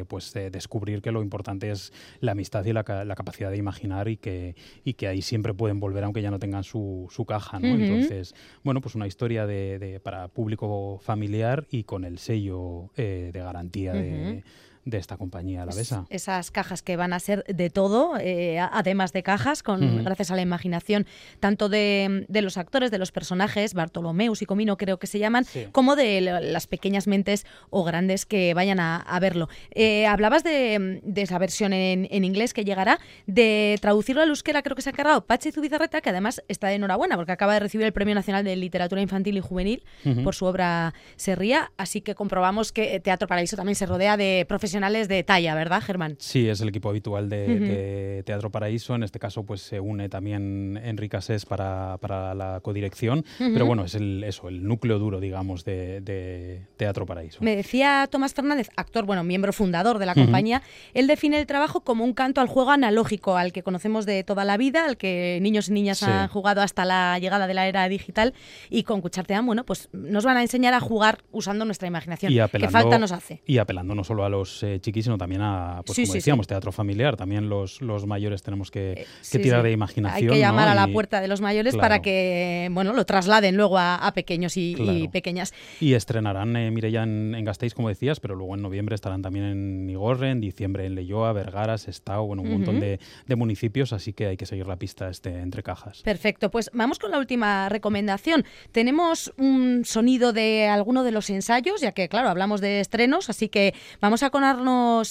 [0.00, 3.56] eh, pues de descubrir que lo importante es la amistad y la, la capacidad de
[3.56, 7.24] imaginar y que y que ahí siempre pueden volver aunque ya no tengan su, su
[7.24, 7.82] caja no Ujú.
[7.82, 13.30] entonces bueno pues una historia de, de- para público familiar y con el sello eh,
[13.32, 14.42] de garantía de, Ujú.
[14.84, 19.22] De esta compañía alavesa Esas cajas que van a ser de todo, eh, además de
[19.22, 21.06] cajas, con, gracias a la imaginación
[21.40, 25.44] tanto de, de los actores, de los personajes, Bartolomeus y Comino creo que se llaman,
[25.46, 25.66] Sí.
[25.72, 29.48] como de las pequeñas mentes o grandes que vayan a, a verlo.
[29.70, 34.62] Eh, hablabas de, de esa versión en, en inglés que llegará, de traducirlo al euskera
[34.62, 37.60] creo que se ha encargado Pachi Zubizarreta, que además está de enhorabuena porque acaba de
[37.60, 39.82] recibir el Premio Nacional de Literatura Infantil y Juvenil
[40.24, 44.73] por su obra Serría, así que comprobamos que Teatro Paraíso también se rodea de profesionales
[44.80, 46.16] de talla, ¿verdad, Germán?
[46.18, 48.94] Sí, es el equipo habitual de, Teatro Paraíso.
[48.94, 53.24] En este caso, pues se une también Enrique Asés para, para la codirección.
[53.38, 57.38] Pero bueno, es el, eso, el núcleo duro, digamos, de, de Teatro Paraíso.
[57.40, 61.82] Me decía Tomás Fernández, actor, bueno, miembro fundador de la compañía, él define el trabajo
[61.82, 65.38] como un canto al juego analógico, al que conocemos de toda la vida, al que
[65.40, 66.06] niños y niñas Sí.
[66.06, 68.34] han jugado hasta la llegada de la era digital
[68.70, 72.32] y con Cuchartean, bueno, pues nos van a enseñar a jugar usando nuestra imaginación.
[72.32, 73.42] Y ¿Qué apelando, falta nos hace?
[73.46, 76.18] Y apelando no solo a los eh, chiquis, sino también a, pues Sí, como sí,
[76.18, 77.16] decíamos, teatro familiar.
[77.16, 80.30] También los, los mayores tenemos que, que Sí, tirar de imaginación.
[80.30, 80.72] Hay que llamar ¿no?
[80.72, 81.82] a la Y- puerta de los mayores Claro.
[81.82, 85.52] para que, bueno, lo trasladen luego a, a pequeños y, pequeñas.
[85.80, 89.44] Y estrenarán eh, Mireia en, en Gasteiz, como decías, pero luego en noviembre estarán también
[89.44, 94.12] en Igorre, en diciembre en Leyoa, Vergara, Sestao, bueno, un montón de, de municipios, así
[94.12, 96.02] que hay que seguir la pista este, entre cajas.
[96.02, 98.44] Perfecto, pues vamos con la última recomendación.
[98.72, 103.48] Tenemos un sonido de alguno de los ensayos, ya que claro, hablamos de estrenos, así
[103.48, 104.30] que vamos a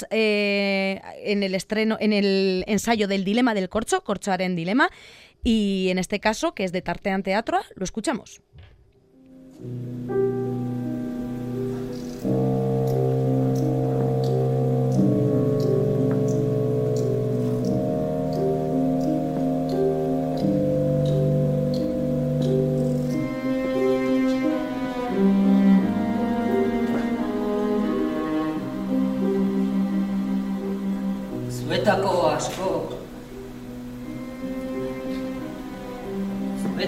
[0.10, 4.90] eh, en el estreno, en el ensayo del dilema del corcho, Corchoaren Dilema,
[5.44, 8.42] y en este caso, que es de Tartean Teatro, lo escuchamos.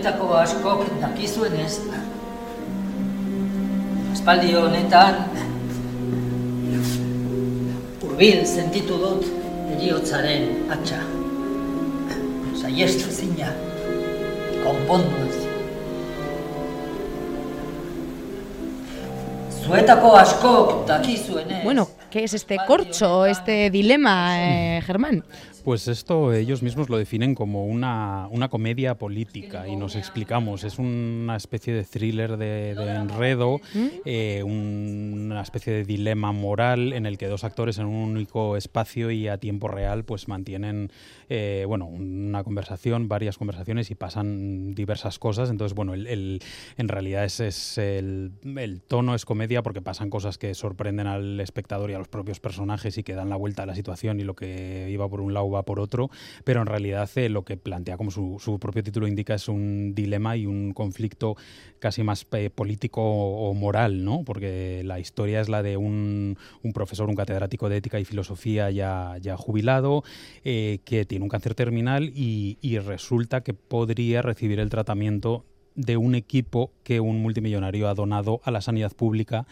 [0.06, 1.80] Zuetako askok dakizuenez
[4.14, 5.16] Aspaldi honetan
[8.06, 9.26] Urbil sentitu dut
[9.74, 11.00] eriotzaren atxa.
[12.62, 13.50] Saiestu zina
[14.62, 15.50] Konpondu ezin
[19.64, 25.24] Zuetako askok dakizuenez Bueno, ¿qué es este corcho, este dilema, eh, Germán?
[25.66, 30.64] Pues esto ellos mismos lo definen como una, una comedia política y nos explicamos.
[30.64, 33.62] Es una especie de thriller de, de enredo,
[34.06, 38.58] eh, un- una especie de dilema moral en el que dos actores en un único
[38.58, 40.92] espacio y a tiempo real pues mantienen
[41.30, 45.50] eh, bueno, una conversación, varias conversaciones y pasan diversas cosas.
[45.50, 46.40] Entonces, bueno, el, el-
[46.78, 51.40] en realidad es, es el, el tono es comedia porque pasan cosas que sorprenden al
[51.40, 54.24] espectador y a los propios personajes y que dan la vuelta a la situación y
[54.24, 56.10] lo que iba por un lado va por otro,
[56.44, 60.38] pero en realidad eh, lo que plantea, como su, propio título indica, es un dilema
[60.38, 61.36] y un conflicto
[61.80, 64.24] casi más eh, político o moral, ¿no?
[64.24, 66.38] Porque la historia es la de un,
[66.74, 70.04] profesor, un catedrático de ética y filosofía ya, jubilado,
[70.44, 75.98] eh, que tiene un cáncer terminal y, y resulta que podría recibir el tratamiento de
[75.98, 79.46] un equipo que un multimillonario ha donado a la sanidad pública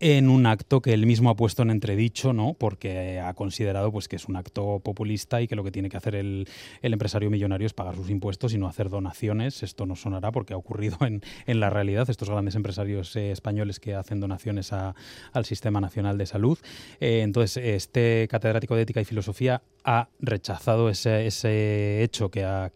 [0.00, 2.54] en un acto que él mismo ha puesto en entredicho, ¿no?
[2.54, 5.96] Porque ha considerado pues, que es un acto populista y que lo que tiene que
[5.96, 6.48] hacer el,
[6.82, 9.62] empresario millonario es pagar sus impuestos y no hacer donaciones.
[9.62, 12.08] Esto no sonará porque ha ocurrido en, la realidad.
[12.10, 16.58] Estos grandes empresarios eh, españoles que hacen donaciones al Sistema Nacional de Salud.
[17.00, 22.70] Eh, entonces, este catedrático de Ética y Filosofía ha rechazado ese, hecho que ha,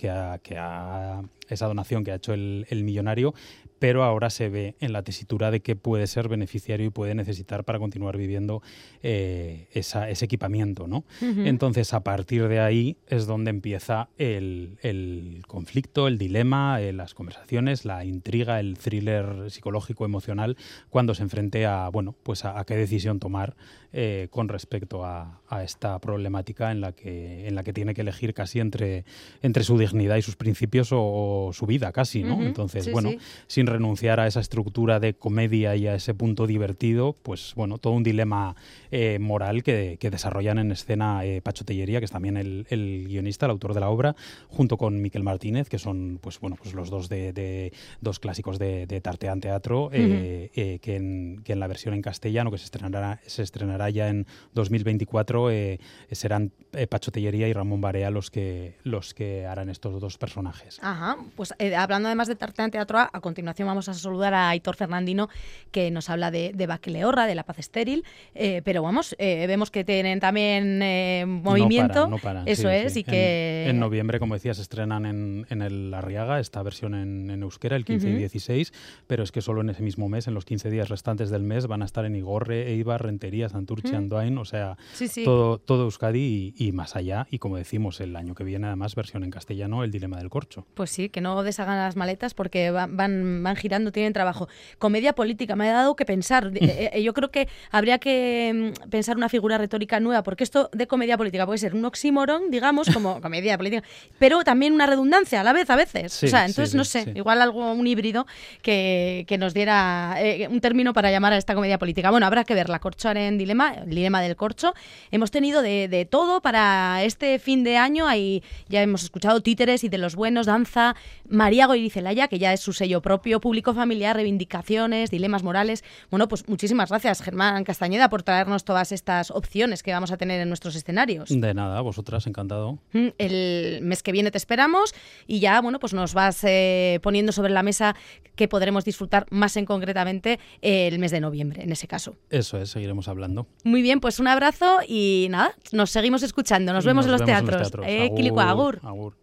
[1.48, 3.34] esa donación que ha hecho el millonario,
[3.80, 7.64] pero ahora se ve en la tesitura de que puede ser beneficiario y puede necesitar
[7.64, 8.62] para continuar viviendo
[9.02, 11.04] eh, esa- ese equipamiento, ¿no?
[11.20, 17.14] Entonces, a partir de ahí es donde empieza el, el conflicto, el dilema, eh, las
[17.14, 20.56] conversaciones, la intriga, el thriller psicológico emocional
[20.90, 23.56] cuando se enfrente a, bueno, pues a, a qué decisión tomar
[23.92, 28.02] eh, con respecto a, a esta problemática en la que en la que tiene que
[28.02, 29.04] elegir casi entre
[29.42, 32.36] entre su dignidad y sus principios o, o su vida casi, ¿no?
[32.46, 33.18] Entonces, sí, bueno, sí.
[33.48, 37.94] sin renunciar a esa estructura de comedia y a ese punto divertido, pues bueno, todo
[37.94, 38.54] un dilema
[38.90, 43.06] eh, moral que, que desarrollan en escena eh, Pacho Tellería, que es también el, el
[43.08, 44.14] guionista, el autor de la obra,
[44.48, 48.58] junto con Miquel Martínez, que son pues bueno, pues los dos de, de- dos clásicos
[48.58, 52.58] de, de Tartean Teatro, eh, eh, que, en, que en la versión en castellano, que
[52.58, 55.78] se estrenará, se estrenará ya en 2024, eh,
[56.12, 60.78] serán eh, Pacho Tellería y Ramón Barea los que los que harán estos dos personajes.
[60.82, 63.20] Ajá, pues hablando además de Tartean Teatro, a, a
[63.60, 65.28] continuación vamos a saludar a Aitor Fernandino,
[65.70, 69.70] que nos habla de, de Baqueleorra, de La Paz Estéril, eh, pero vamos, eh, vemos
[69.70, 73.00] que tienen también eh, movimiento, No paran, no paran, eso sí, es, sí.
[73.00, 73.64] y que...
[73.64, 77.42] En, en noviembre, como decías, se estrenan en, en el Arriaga esta versión en, en
[77.42, 78.16] euskera, el 15 Ujú.
[78.16, 78.72] y 16,
[79.06, 81.66] pero es que solo en ese mismo mes, en los 15 días restantes del mes,
[81.66, 83.96] van a estar en Igorre, Eibar, Rentería, Santurchi, Mm.
[83.96, 85.24] Andoain, o sea, Sí, sí.
[85.24, 87.26] Todo, todo Euskadi y, y más allá.
[87.30, 90.66] Y como decimos, el año que viene, además, versión en castellano, El Dilema del Corcho.
[90.74, 94.48] Pues sí, que no deshagan las maletas porque van, van, van girando, tienen trabajo.
[94.78, 96.50] Comedia política, me ha dado que pensar.
[96.70, 100.68] Eh, eh, yo creo que habría que mm, pensar una figura retórica nueva, porque esto
[100.72, 103.82] de comedia política puede ser un oxímoron, digamos, como comedia política,
[104.18, 106.12] pero también una redundancia a la vez, a veces.
[106.12, 108.26] Sí, o sea, entonces, sí, no sé, igual algo, un híbrido
[108.62, 112.10] que, que nos diera eh, un término para llamar a esta comedia política.
[112.10, 114.74] Bueno, habrá que ver la Corchoaren Dilema, el dilema del corcho.
[115.10, 118.06] Hemos tenido de, de todo para este fin de año.
[118.06, 120.94] Ahí ya hemos escuchado títeres y de los buenos, danza,
[121.28, 125.84] María Goirizelaya, que ya es su sello propio, público familiar, reivindicaciones, dilemas morales.
[126.10, 130.40] Bueno, pues muchísimas gracias, Germán Castañeda, por traernos todas estas opciones que vamos a tener
[130.40, 131.28] en nuestros escenarios.
[131.28, 132.78] De nada, vosotras, encantado.
[132.92, 134.94] Mm, El mes que viene te esperamos
[135.26, 137.94] y ya, bueno, pues nos vas eh, poniendo sobre la mesa
[138.34, 142.16] que podremos disfrutar más en concretamente el mes de noviembre, en ese caso.
[142.30, 143.46] Eso es, seguiremos hablando.
[143.64, 146.72] Muy bien, pues un abrazo y nada, nos seguimos escuchando.
[146.72, 147.70] Nos vemos, en, los teatros.
[147.84, 148.80] Eh, agur.
[148.82, 149.19] agur.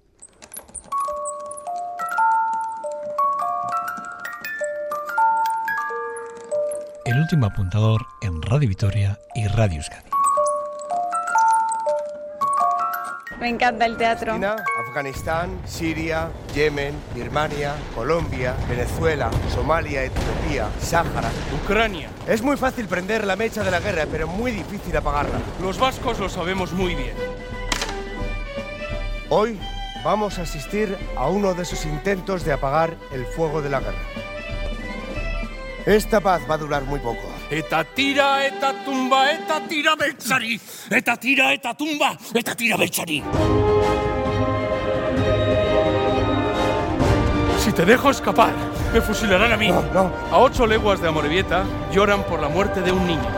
[7.07, 10.09] El último apuntador en Radio Vitoria y Radio Euskadi.
[13.39, 14.33] Me encanta el teatro.
[14.33, 21.29] China, Afganistán, Siria, Yemen, Birmania, Colombia, Venezuela, Somalia, Etiopía, Sáhara,
[21.63, 22.09] Ucrania.
[22.27, 25.39] Es muy fácil prender la mecha de la guerra, pero muy difícil apagarla.
[25.61, 27.15] Los vascos lo sabemos muy bien.
[29.29, 29.57] Hoy
[30.03, 34.26] vamos a asistir a uno de esos intentos de apagar el fuego de la guerra.
[35.87, 37.21] Esta paz va a durar muy poco.
[37.49, 40.59] Eta tira, eta tumba, eta tira beltzari.
[40.91, 43.23] Eta tira, eta tumba, eta tira beltzari.
[47.63, 48.51] Si te dejo escapar,
[48.93, 49.69] me fusilarán a mí.
[49.69, 53.31] A ocho leguas de Amorebieta lloran por la muerte de un niño.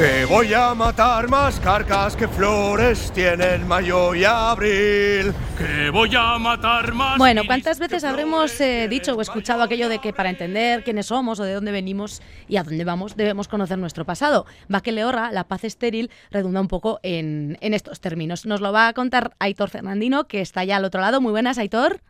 [0.00, 5.34] Que voy a matar más carcas que flores tienen mayo y abril.
[5.58, 7.18] Que voy a matar más.
[7.18, 11.38] Bueno, ¿cuántas veces habremos eh, dicho o escuchado aquello de que para entender quiénes somos
[11.38, 14.46] o de dónde venimos y a dónde vamos debemos conocer nuestro pasado?
[14.68, 18.46] Baqueleorra, la paz estéril, redunda un poco en, en estos términos.
[18.46, 21.20] Nos lo va a contar Aitor Fernandino, que está ya al otro lado.
[21.20, 22.00] Muy buenas, Aitor.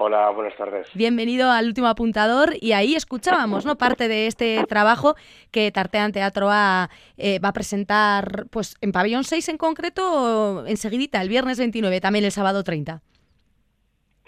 [0.00, 0.86] Hola, buenas tardes.
[0.94, 5.16] Bienvenido al último apuntador y ahí escuchábamos no parte de este trabajo
[5.50, 11.20] que Tartean Teatro va, eh, va a presentar pues en Pabellón 6 en concreto enseguidita,
[11.20, 13.02] el viernes 29, también el sábado 30.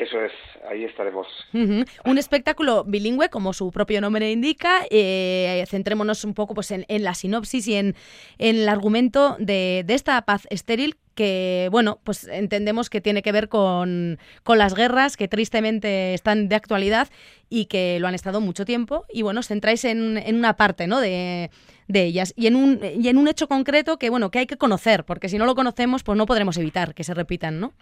[0.00, 0.32] Eso es,
[0.66, 1.26] ahí estaremos.
[1.52, 4.86] Un espectáculo bilingüe, como su propio nombre indica.
[4.90, 7.94] Eh, centrémonos un poco pues, en, la sinopsis y en,
[8.38, 14.18] el argumento de, esta paz estéril que, bueno, pues entendemos que tiene que ver con,
[14.42, 17.08] con las guerras que tristemente están de actualidad
[17.50, 19.04] y que lo han estado mucho tiempo.
[19.12, 20.98] Y, bueno, os centráis en, en una parte ¿no?
[20.98, 21.50] de,
[21.88, 24.56] de ellas y en, un, y en un hecho concreto que, bueno, que hay que
[24.56, 27.74] conocer, porque si no lo conocemos, pues no podremos evitar que se repitan, ¿no?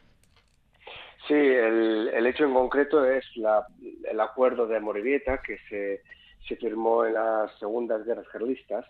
[1.29, 3.67] Sí, el, el hecho en concreto es la,
[4.11, 6.03] el acuerdo de Morevieta que se,
[6.49, 8.87] se firmó en las segundas guerras carlistas.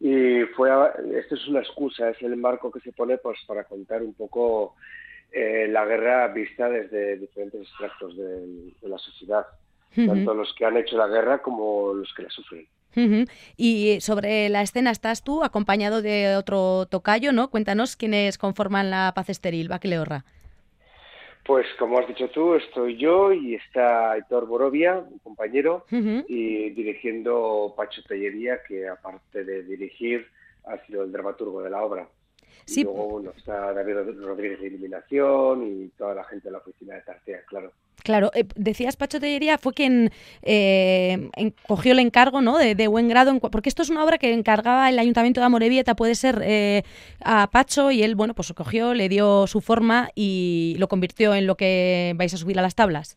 [0.00, 3.64] Y fue, a- esto es una excusa, es el marco que se pone pues para
[3.64, 4.76] contar un poco
[5.30, 9.44] eh, la guerra vista desde diferentes extractos de, de la sociedad,
[9.94, 12.66] tanto los que han hecho la guerra como los que la sufren.
[13.56, 17.50] Y sobre la escena estás tú acompañado de otro tocayo, ¿no?
[17.50, 20.24] Cuéntanos quiénes conforman la paz estéril, Baqueleorra.
[21.48, 27.72] Pues como has dicho tú, estoy yo y está Aitor Borovia, un compañero, y dirigiendo
[27.74, 30.26] Pacho Tellería, que aparte de dirigir
[30.64, 32.06] ha sido el dramaturgo de la obra.
[32.66, 32.82] Sí.
[32.82, 36.96] Y luego bueno, está David Rodríguez de Iluminación y toda la gente de la oficina
[36.96, 37.72] de Tartea, claro.
[38.08, 42.56] Claro, eh, decías Pacho Tellería fue quien eh, en- cogió el encargo ¿no?
[42.56, 45.44] de, de buen grado, en porque esto es una obra que encargaba el Ayuntamiento de
[45.46, 46.84] Amorebieta, puede ser eh,
[47.22, 51.34] a Pacho, y él, bueno, pues lo cogió, le dio su forma y lo convirtió
[51.34, 53.14] en lo que vais a subir a las tablas.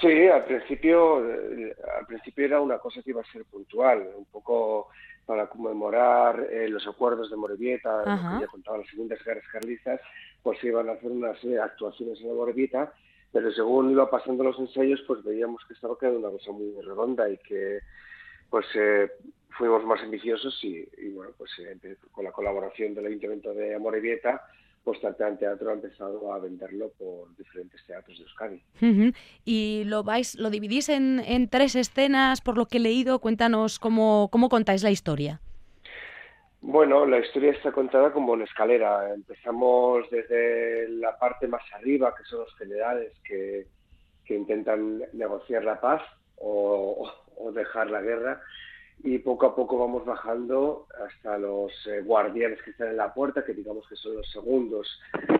[0.00, 4.26] Sí, al principio, eh, al principio era una cosa que iba a ser puntual, un
[4.26, 4.86] poco
[5.26, 10.00] para conmemorar eh, los acuerdos de Morevieta, que ya contaba las segundas guerras carlistas,
[10.44, 12.92] pues se iban a hacer una serie de actuaciones en Morevieta,
[13.32, 17.28] pero según iba pasando los ensayos, pues veíamos que estaba quedando una cosa muy redonda
[17.30, 17.80] y que
[18.50, 19.10] pues eh,
[19.56, 24.42] fuimos más ambiciosos y, bueno, pues eh, con la colaboración del Ayuntamiento de Amorebieta,
[24.84, 28.62] pues Tartean Teatro ha empezado a venderlo por diferentes teatros de Euskadi.
[29.44, 33.78] Y lo vais, lo dividís en, en tres escenas, por lo que he leído, cuéntanos
[33.78, 35.40] cómo, cómo contáis la historia.
[36.64, 39.12] Bueno, la historia está contada como una escalera.
[39.12, 43.66] Empezamos desde la parte más arriba, que son los generales que,
[44.28, 46.00] intentan negociar la paz
[46.36, 47.06] o,
[47.54, 48.40] dejar la guerra,
[49.04, 53.44] y poco a poco vamos bajando hasta los eh, guardianes que están en la puerta,
[53.44, 54.88] que digamos que son los segundos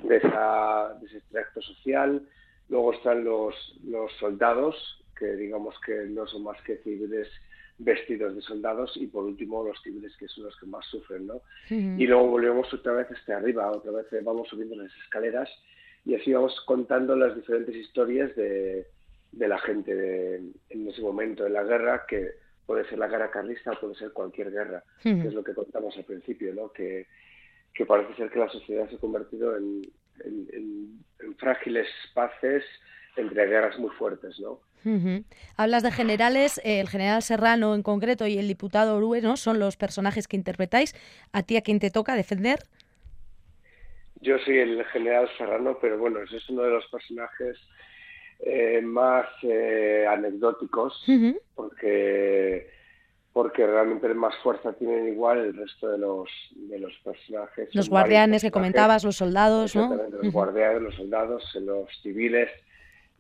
[0.03, 2.29] de, esa, ese extracto social.
[2.69, 3.55] Luego están los,
[3.85, 4.77] los soldados,
[5.17, 7.29] que digamos que no son más que civiles
[7.85, 11.43] vestidos de soldados y por último los civiles que son los que más sufren, ¿no?
[11.99, 15.49] Y luego volvemos otra vez hasta arriba, otra vez eh, vamos subiendo las escaleras
[16.05, 18.87] y así vamos contando las diferentes historias de,
[19.33, 22.31] de la gente de- en ese momento de la guerra, que
[22.67, 25.23] puede ser la guerra carlista, puede ser cualquier guerra, Ujú.
[25.23, 26.73] que es lo que contamos al principio, ¿no?
[26.73, 27.07] Que,
[27.75, 29.83] que parece ser que la sociedad se ha convertido en,
[30.25, 32.65] en- en- en frágiles paces
[33.17, 34.61] entre guerras muy fuertes, ¿no?
[35.57, 39.37] Hablas de generales, eh, el general Serrano en concreto y el diputado Orue, ¿no?
[39.37, 40.95] Son los personajes que interpretáis.
[41.33, 42.61] ¿A ti a quién te toca defender?
[44.21, 47.59] Yo soy el general Serrano, pero bueno, ese es uno de los personajes
[48.41, 51.05] eh, más eh, anecdóticos,
[51.55, 52.71] porque
[53.33, 57.75] porque realmente más fuerza tienen igual el resto de los de los personajes.
[57.75, 59.85] Los guardianes que comentabas, los soldados, ¿no?
[59.85, 62.51] exactamente, los guardianes, los soldados, los civiles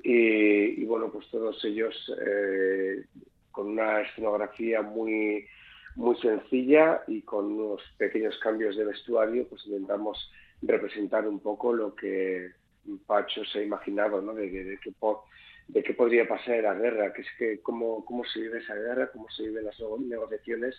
[0.02, 1.94] y, bueno, pues todos ellos
[2.26, 3.04] eh,
[3.50, 5.46] con una escenografía muy
[5.94, 10.32] muy sencilla y con unos pequeños cambios de vestuario, pues intentamos
[10.62, 12.50] representar un poco lo que
[13.06, 14.32] Pacho se ha imaginado, ¿no?
[14.32, 15.24] De, de, de qué, po-
[15.68, 18.74] de qué podría pasar en la guerra, que es que cómo, cómo se vive esa
[18.74, 20.74] guerra, cómo se viven las nego- negociaciones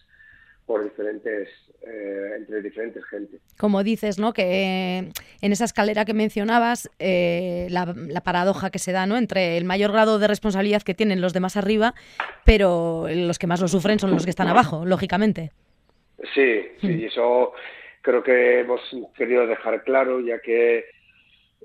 [0.66, 1.50] por diferentes,
[1.86, 3.38] eh, entre diferentes gente.
[3.58, 4.34] Como dices, ¿no?
[4.34, 5.12] Que eh,
[5.42, 9.18] en esa escalera que mencionabas, eh, la, la paradoja que se da, ¿no?
[9.18, 11.94] Entre el mayor grado de responsabilidad que tienen los demás arriba,
[12.46, 15.52] pero los que más lo sufren son los que están abajo, lógicamente.
[16.34, 17.54] Sí, sí, y eso
[18.02, 18.82] creo que hemos
[19.18, 20.86] querido dejar claro, ya que,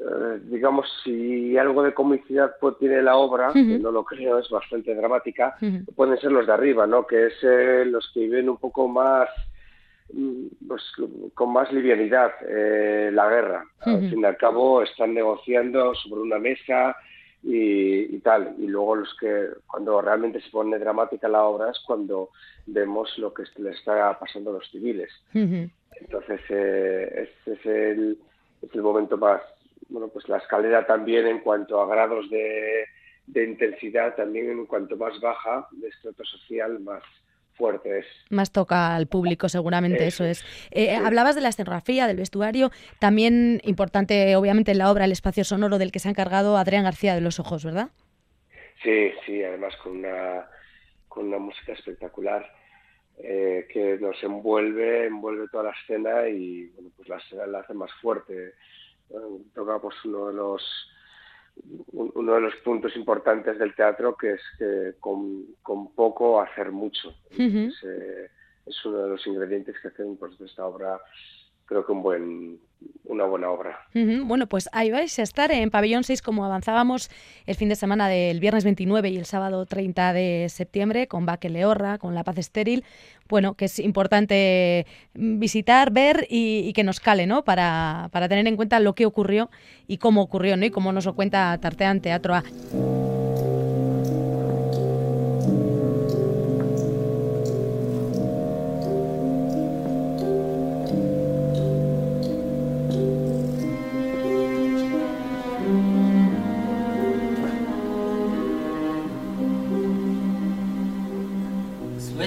[0.01, 4.49] eh, digamos, si algo de comicidad pues, tiene la obra, que no lo creo, es
[4.49, 5.57] bastante dramática,
[5.97, 7.05] pueden ser los de arriba, ¿no?
[7.05, 9.29] Que es eh, los que viven un poco más,
[10.13, 10.83] mm, pues,
[11.35, 13.65] con más livianidad eh, la guerra.
[13.81, 16.97] Al fin y al cabo están negociando sobre una mesa
[17.43, 18.55] y, y tal.
[18.57, 22.31] Y luego los que, cuando realmente se pone dramática la obra es cuando
[22.67, 25.11] vemos lo que le está pasando a los civiles.
[25.35, 28.19] Entonces, ese es el,
[28.63, 29.43] es el momento más,
[29.89, 32.85] bueno, pues la escalera también en cuanto a grados de,
[33.27, 37.03] de intensidad, también en cuanto más baja de estrato social, más
[37.59, 38.07] fuerte es.
[38.31, 40.69] Más toca al público, seguramente, eso, Eso es.
[40.71, 42.71] Eh, Hablabas de la escenografía, del vestuario,
[43.01, 46.85] también importante, obviamente, en la obra, el espacio sonoro del que se ha encargado Adrián
[46.85, 47.91] García de los Ojos, ¿verdad?
[48.83, 50.49] Sí, sí, además con una,
[51.09, 52.49] con una música espectacular
[53.19, 57.75] eh, que nos envuelve, envuelve toda la escena y bueno, pues la escena la hace
[57.75, 58.55] más fuerte.
[59.11, 60.63] Eh, toca pues uno de los
[61.93, 66.71] un- uno de los puntos importantes del teatro que es que con, con poco hacer
[66.71, 67.09] mucho.
[67.33, 67.69] Ujú.
[67.69, 68.31] Es, eh,
[68.67, 71.01] es uno de los ingredientes que hacen pues, de esta obra
[71.65, 72.61] creo que un buen
[73.09, 73.81] una buena obra.
[73.95, 77.11] Bueno, pues ahí vais a estar en Pabellón 6 como avanzábamos
[77.47, 81.49] el fin de semana del viernes 29 y el sábado 30 de septiembre con Baque
[81.49, 82.85] Leorra, con La Paz Estéril.
[83.29, 87.45] Bueno, que es importante visitar, ver y, que nos cale, ¿no?
[87.45, 89.51] Para, para tener en cuenta lo que ocurrió
[89.87, 90.67] y cómo ocurrió, ¿no?
[90.67, 92.35] Y cómo nos lo cuenta Tartean Teatro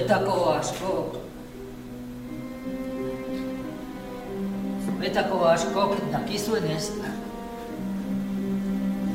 [0.02, 1.16] Zuetako askok
[4.84, 6.88] Zuetako askok dakizuenez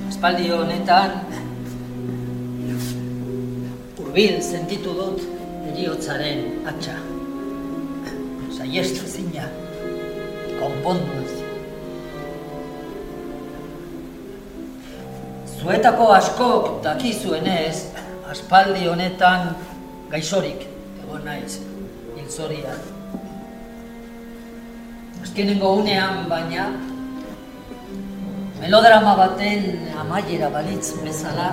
[0.07, 1.11] Aspaldi honetan
[3.99, 5.25] Urbil sentitu dut
[5.73, 6.95] eriotzaren atxa.
[8.55, 9.49] Saiestu zina
[10.55, 11.19] Konpondu
[15.59, 17.75] Zuetako askok dakizuenez
[18.31, 19.51] Aspaldi honetan
[20.15, 20.63] gaixorik.
[20.63, 20.76] egon
[21.27, 21.59] naiz,
[22.15, 22.83] hilzorian.
[25.23, 26.67] Azkenengo unean baina,
[28.61, 29.65] melodrama baten
[30.03, 31.49] amaiera balitz bezala,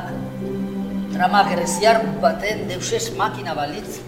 [1.14, 3.98] drama greziar baten deusez makina balitz.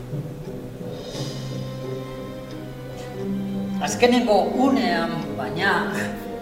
[3.88, 4.38] Azkenengo
[4.68, 5.72] unean baina,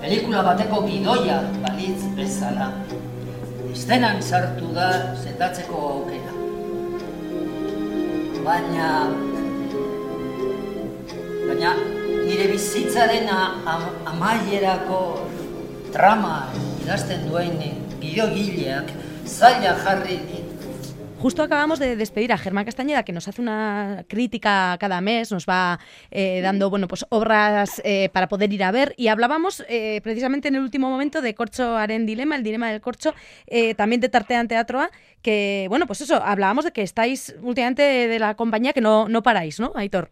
[0.04, 2.68] pelikula bateko gidoia balitz bezala,
[3.72, 4.90] estenan sartu da
[5.24, 6.23] sendatzeko aukera.
[8.44, 8.88] Baina...
[11.48, 11.70] Baina
[12.26, 13.28] nire bizitzaren
[14.12, 15.00] amaierako
[15.94, 16.36] trama
[16.84, 17.56] idazten duen
[18.02, 18.92] gidogileak
[19.24, 20.43] zaila jarri.
[21.24, 25.46] Justo acabamos de despedir a Germán Castañeda, que nos hace una crítica cada mes, nos
[25.46, 25.78] va
[26.10, 28.92] eh, dando bueno, pues obras eh, para poder ir a ver.
[28.98, 32.82] Y hablábamos eh, precisamente en el último momento de Corcho Aren Dilema, el dilema del
[32.82, 33.14] Corcho,
[33.46, 34.90] eh, también de Tartean Teatroa,
[35.22, 39.22] que, bueno, pues eso, hablábamos de que estáis últimamente de la compañía que no, no
[39.22, 40.10] paráis, ¿no, Aitor?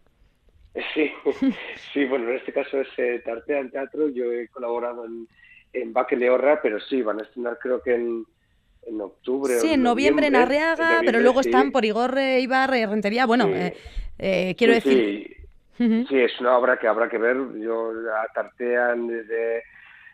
[0.95, 1.11] Sí,
[1.93, 5.27] sí, bueno, en este caso es eh, Tartean Teatro, yo he colaborado en,
[5.73, 8.25] en Baque Leorra, pero sí, van a estrenar creo que en,
[8.85, 9.59] en octubre.
[9.59, 11.49] Sí, en noviembre en Arriaga, en noviembre, pero luego sí.
[11.49, 13.25] están por Igorre, Ibar, Rentería.
[13.25, 13.53] Bueno, Sí.
[13.53, 13.73] eh,
[14.19, 15.37] eh, quiero Sí, decir...
[16.07, 17.35] Sí, es una obra que habrá que ver.
[17.59, 19.63] Yo a Tartean desde,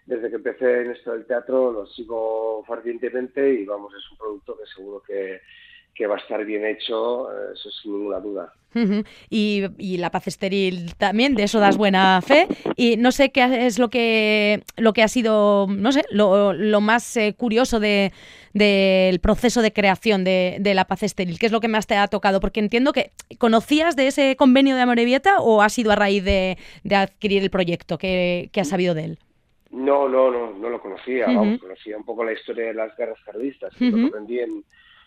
[0.05, 4.57] desde que empecé en esto del teatro lo sigo fervientemente y vamos, es un producto
[4.57, 5.41] que seguro que,
[5.99, 8.53] que va a estar bien hecho, eh, eso sin ninguna duda.
[9.29, 12.47] Y, y la paz estéril también, de eso das buena fe.
[12.77, 16.79] Y no sé qué es lo que, lo que ha sido, no sé, lo, lo
[16.79, 18.13] más eh, curioso de,
[18.53, 21.37] del proceso de creación de, de la paz estéril.
[21.37, 22.39] ¿Qué es lo que más te ha tocado?
[22.39, 26.57] Porque entiendo que conocías de ese convenio de Amorebieta o ha sido a raíz de,
[26.85, 29.19] de adquirir el proyecto que, que has sabido de él.
[29.71, 33.19] No, no, no, no lo conocía, vamos, conocía un poco la historia de las guerras
[33.23, 34.63] carlistas, que lo aprendí en,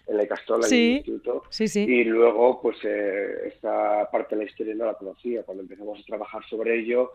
[0.06, 1.80] en la Castola, en Sí, el instituto, sí, sí.
[1.84, 5.42] y luego, pues, eh, esta parte de la historia no la conocía.
[5.44, 7.12] Cuando empezamos a trabajar sobre ello,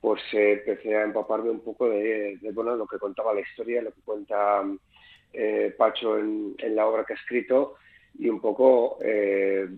[0.00, 3.82] pues eh, empecé a empaparme un poco de, de, bueno, lo que contaba la historia,
[3.82, 4.62] lo que cuenta
[5.32, 7.76] eh, Pacho en, en la obra que ha escrito,
[8.18, 9.68] y un poco eh,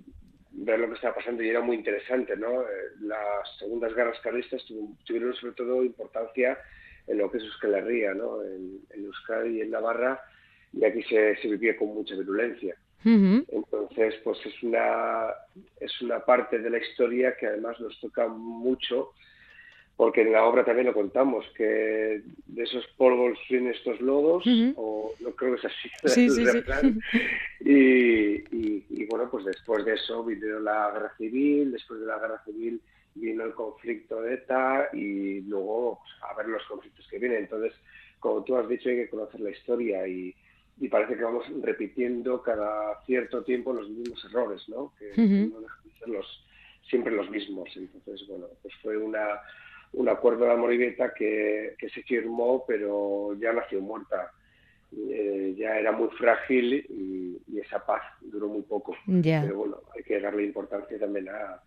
[0.52, 2.62] ver lo que estaba pasando, y era muy interesante, ¿no?
[2.62, 2.66] Eh,
[3.00, 4.64] las segundas guerras carlistas
[5.04, 6.58] tuvieron sobre todo importancia
[7.06, 8.42] en lo que es Euskal Herria, ¿no?
[8.42, 10.20] En, en Euskadi y en Navarra,
[10.72, 12.76] y aquí se, se vivía con mucha virulencia.
[13.04, 13.44] Ujú.
[13.48, 15.28] Entonces, pues es una,
[15.80, 19.10] es una parte de la historia que además nos toca mucho,
[19.96, 24.72] porque en la obra también lo contamos, que de esos polvos vienen estos lodos, Ujú.
[24.76, 26.64] o no creo que es así Sí, sí, sí.
[27.60, 27.74] Y,
[28.56, 32.42] y- y, bueno, pues después de eso vino la guerra civil, después de la guerra
[32.44, 32.80] civil
[33.14, 37.42] vino el conflicto de ETA y luego pues, a ver los conflictos que vienen.
[37.42, 37.74] Entonces,
[38.18, 40.34] como tú has dicho, hay que conocer la historia y,
[40.80, 44.92] y parece que vamos repitiendo cada cierto tiempo los mismos errores, ¿no?
[44.98, 46.46] Que no dejan de ser los,
[46.88, 47.68] siempre los mismos.
[47.76, 49.40] Entonces, bueno, pues fue una,
[49.92, 54.32] un acuerdo de Amoribeta que, que se firmó, pero ya nació muerta.
[54.94, 58.94] Eh, ya era muy frágil y, y esa paz duró muy poco.
[59.06, 59.40] Ya.
[59.42, 61.62] Pero bueno, hay que darle importancia también a,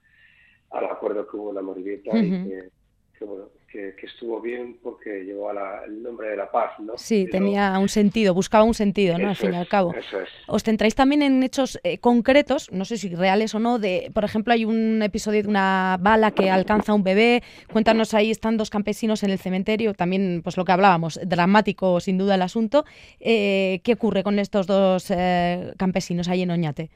[0.71, 2.49] al acuerdo que hubo en la Moribeta y Ujú.
[2.49, 2.69] que,
[3.17, 6.79] que, bueno, que, que estuvo bien porque llevó a la- el nombre de la paz,
[6.79, 6.93] ¿no?
[6.97, 9.29] Sí, Pero tenía un sentido, buscaba un sentido, ¿no?
[9.29, 9.93] Al fin y al cabo.
[9.93, 10.29] Eso es.
[10.47, 14.23] Os centráis también en hechos eh, concretos, no sé si reales o no, de, por
[14.23, 17.41] ejemplo, hay un episodio de una bala que alcanza a un bebé,
[17.71, 22.17] cuéntanos ahí, están dos campesinos en el cementerio, también pues lo que hablábamos, dramático sin
[22.17, 22.85] duda el asunto.
[23.19, 26.89] Eh, ¿Qué ocurre con estos dos eh, campesinos ahí en Oñate?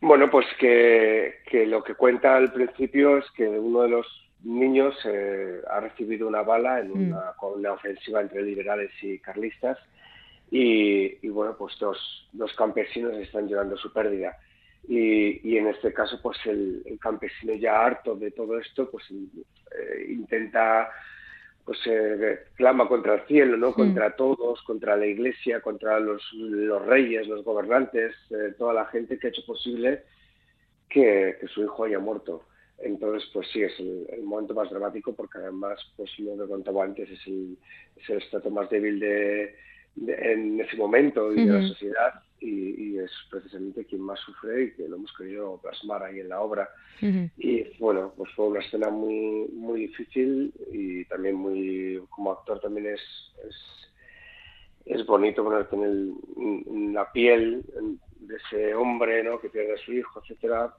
[0.00, 4.06] Bueno, pues que, que lo que cuenta al principio es que uno de los
[4.44, 9.78] niños eh, ha recibido una bala en una, con una ofensiva entre liberales y carlistas
[10.50, 14.36] y, y, bueno, pues dos, dos campesinos están llorando su pérdida.
[14.86, 19.04] Y, y, en este caso, pues el, el, campesino ya harto de todo esto, pues
[19.10, 20.88] eh, intenta,
[21.64, 23.74] pues eh, clama contra el cielo, ¿no?
[23.74, 29.18] Contra todos, contra la iglesia, contra los, los reyes, los gobernantes, eh, toda la gente
[29.18, 30.04] que ha hecho posible
[30.88, 32.44] que, que, su hijo haya muerto.
[32.80, 36.84] Entonces, pues sí, es el, el, momento más dramático porque además, pues lo que contaba
[36.84, 37.56] antes, es el,
[37.96, 39.56] es el estrato más débil de,
[39.96, 41.46] de, en ese momento y uh -huh.
[41.46, 45.58] de la sociedad y, y, es precisamente quien más sufre y que lo hemos querido
[45.60, 46.68] plasmar ahí en la obra.
[47.02, 47.30] Uh -huh.
[47.36, 52.86] Y bueno, pues fue una escena muy, muy difícil y también muy, como actor también
[52.94, 53.00] es,
[53.48, 53.56] es,
[54.86, 56.14] es bonito ponerte en, el,
[56.68, 57.64] en la piel
[58.20, 59.40] de ese hombre ¿no?
[59.40, 60.72] que pierde a su hijo, etcétera.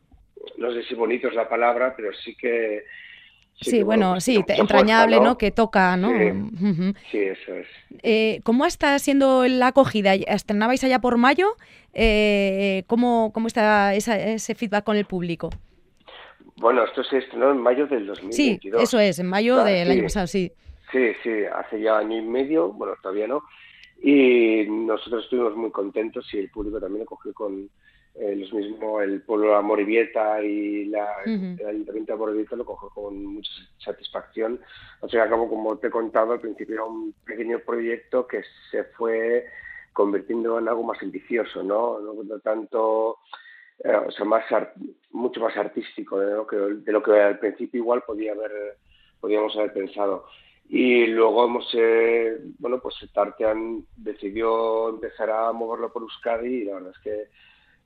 [0.57, 2.83] No sé si bonito es la palabra, pero sí que
[3.61, 5.31] Sí, sí, bueno, pues, sí, entrañable, fuerza, ¿no?
[5.31, 5.37] ¿no?
[5.37, 6.07] Que toca, ¿no?
[6.07, 6.95] Sí, uh -huh.
[7.11, 7.67] sí eso es.
[8.03, 10.13] Eh, ¿Cómo está siendo la acogida?
[10.13, 11.57] ¿Estrenabais allá por mayo?
[11.93, 15.49] Eh, ¿cómo, ¿Cómo está esa, ese feedback con el público?
[16.55, 18.79] Bueno, esto se estrenó en mayo del 2022.
[18.79, 20.51] Sí, eso es, en mayo del sí, año pasado, sí.
[20.93, 23.43] Sí, sí, hace ya año y medio, bueno, todavía no.
[24.01, 27.69] Y nosotros estuvimos muy contentos y el público también acogió con, eh,
[28.15, 31.61] los mismos, el pueblo de Amorivieta y la, uh -huh.
[31.61, 34.59] el ayuntamiento de Amorivieta lo cogió con mucha satisfacción.
[35.01, 38.41] O sea, acabo, como te he contado, al principio era un pequeño proyecto que
[38.71, 39.45] se fue
[39.93, 41.99] convirtiendo en algo más ambicioso, ¿no?
[41.99, 43.17] No, tanto,
[43.83, 44.45] eh, o sea, más
[45.11, 48.77] mucho más artístico de lo, que, de lo que al principio igual podía haber,
[49.19, 50.25] podíamos haber pensado.
[50.69, 56.75] Y luego hemos, eh, bueno, pues Tartean decidió empezar a moverlo por Euskadi y la
[56.75, 57.27] verdad es que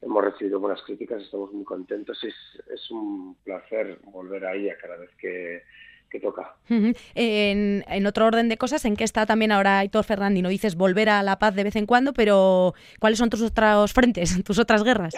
[0.05, 2.35] hemos recibido buenas críticas, estamos muy contentos y es,
[2.73, 5.63] es un placer volver ahí a cada vez que,
[6.09, 6.55] que toca.
[6.69, 6.97] Uh -huh.
[7.15, 10.49] en, en, otro orden de cosas, ¿en qué está también ahora Aitor Ferrandino?
[10.49, 14.43] Dices volver a la paz de vez en cuando, pero ¿cuáles son tus otros frentes,
[14.43, 15.15] tus otras guerras?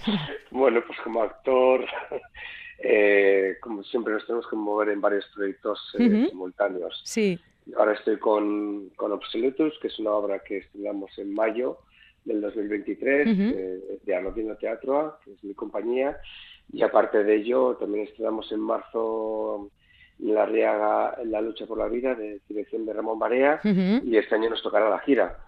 [0.50, 1.84] bueno, pues como actor,
[2.78, 6.30] eh, como siempre nos tenemos que mover en varios proyectos eh, uh -huh.
[6.30, 7.00] simultáneos.
[7.04, 7.38] Sí.
[7.78, 11.78] Ahora estoy con, con Obsoletus, que es una obra que estrenamos en mayo
[12.24, 13.54] del 2023 uh -huh.
[13.56, 16.18] eh, de Anodino Teatro, que es mi compañía,
[16.72, 19.70] y aparte de ello también estrenamos en marzo
[20.18, 24.04] La Riaga en la lucha por la vida de dirección de Ramón Barea uh -huh.
[24.04, 25.38] y este año nos tocará la gira.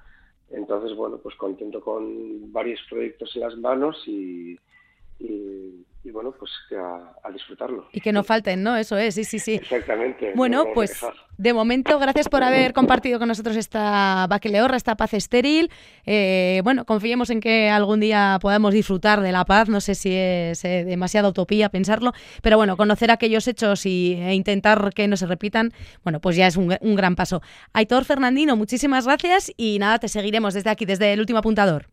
[0.50, 4.56] Entonces, bueno, pues contento con varios proyectos en las manos y,
[5.18, 7.88] y, y bueno, pues a, a, disfrutarlo.
[7.92, 8.76] Y que no falten, ¿no?
[8.76, 9.54] Eso es, sí, sí, sí.
[9.54, 10.32] Exactamente.
[10.36, 11.04] Bueno, no pues
[11.36, 15.68] de momento, gracias por haber compartido con nosotros esta baqueleorra, esta paz estéril.
[16.04, 19.68] Eh, bueno, confiemos en que algún día podamos disfrutar de la paz.
[19.68, 24.34] No sé si es eh, demasiada utopía pensarlo, pero bueno, conocer aquellos hechos y, e
[24.34, 25.72] intentar que no se repitan,
[26.04, 27.42] bueno, pues ya es un, un gran paso.
[27.72, 31.86] Aitor Fernandino, muchísimas gracias y nada, te seguiremos desde aquí, desde el último apuntador.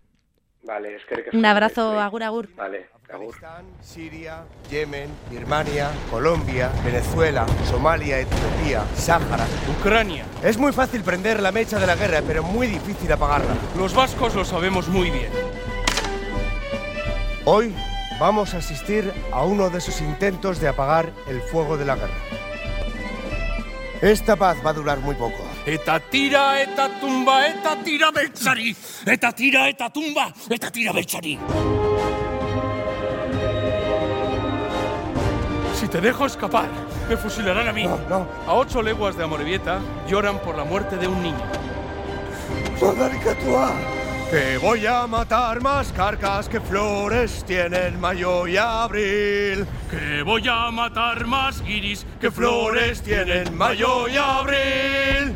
[0.62, 2.50] Vale, es que Un abrazo, agur, agur.
[2.56, 2.94] Vale.
[3.14, 10.26] Afganistán, Siria, Yemen, Birmania, Colombia, Venezuela, Somalia, Etiopía, Sáhara, Ucrania.
[10.42, 13.54] Es muy fácil prender la mecha de la guerra, pero muy difícil apagarla.
[13.78, 15.32] Los vascos lo sabemos muy bien.
[17.46, 17.76] Hoy
[18.20, 22.18] vamos a asistir a uno de esos intentos de apagar el fuego de la guerra.
[24.02, 25.44] Esta paz va a durar muy poco.
[25.68, 28.76] Eta tira, eta tumba, eta tira beltzari.
[29.06, 31.38] Eta tira, eta tumba, eta tira beltzari.
[35.94, 36.70] Te dejo escapar,
[37.08, 37.84] me fusilarán a mí.
[37.84, 38.28] No, no.
[38.48, 39.80] A ocho leguas de Amorebieta
[40.10, 41.38] lloran por la muerte de un niño.
[44.32, 49.68] Que voy a matar más carcas que flores tienen mayo y abril.
[49.92, 55.36] Que voy a matar más guiris que flores tienen mayo y abril.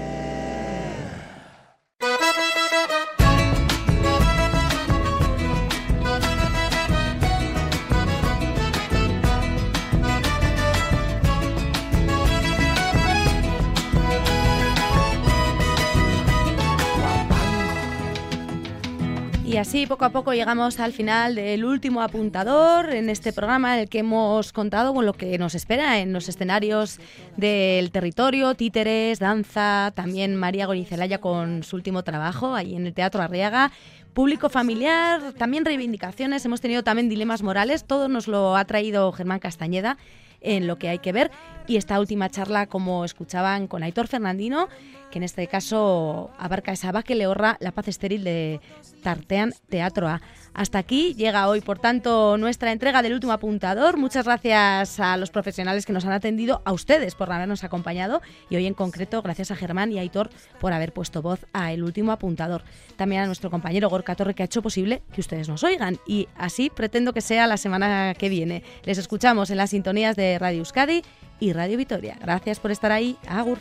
[19.71, 23.89] Así poco a poco llegamos al final del último apuntador en este programa en el
[23.89, 26.99] que hemos contado con lo que nos espera en los escenarios
[27.37, 33.21] del territorio, títeres, danza, también María Gorizelaya con su último trabajo ahí en el Teatro
[33.21, 33.71] Arriaga,
[34.13, 39.39] público familiar, también reivindicaciones, hemos tenido también dilemas morales, todo nos lo ha traído Germán
[39.39, 39.97] Castañeda
[40.41, 41.31] en lo que hay que ver.
[41.67, 44.67] Y esta última charla como escuchaban con Aitor Fernandino
[45.11, 48.59] que en este caso abarca esa que le ahorra la paz estéril de
[49.03, 50.21] Tartean Teatro A.
[50.53, 53.97] Hasta aquí llega hoy, por tanto, nuestra entrega del último apuntador.
[53.97, 58.57] Muchas gracias a los profesionales que nos han atendido, a ustedes por habernos acompañado y
[58.57, 61.83] hoy en concreto gracias a Germán y a Aitor por haber puesto voz a el
[61.83, 62.63] último apuntador.
[62.97, 66.27] También a nuestro compañero Gorka Torre que ha hecho posible que ustedes nos oigan y
[66.37, 68.63] así pretendo que sea la semana que viene.
[68.83, 71.03] Les escuchamos en las sintonías de Radio Euskadi
[71.39, 72.17] y Radio Vitoria.
[72.21, 73.17] Gracias por estar ahí.
[73.27, 73.57] Agur.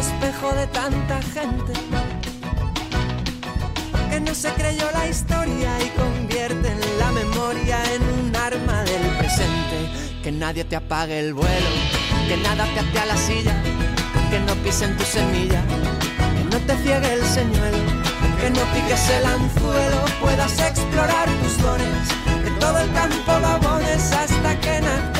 [0.00, 1.72] Espejo de tanta gente
[4.10, 9.76] que no se creyó la historia y convierte la memoria en un arma del presente.
[10.22, 11.70] Que nadie te apague el vuelo,
[12.28, 13.54] que nada te ate a la silla,
[14.30, 15.62] que no pisen tu semilla,
[16.36, 17.78] que no te ciegue el señuelo,
[18.40, 22.04] que no piques el anzuelo, puedas explorar tus dones,
[22.44, 23.50] que todo el campo lo
[24.14, 25.19] hasta que nazca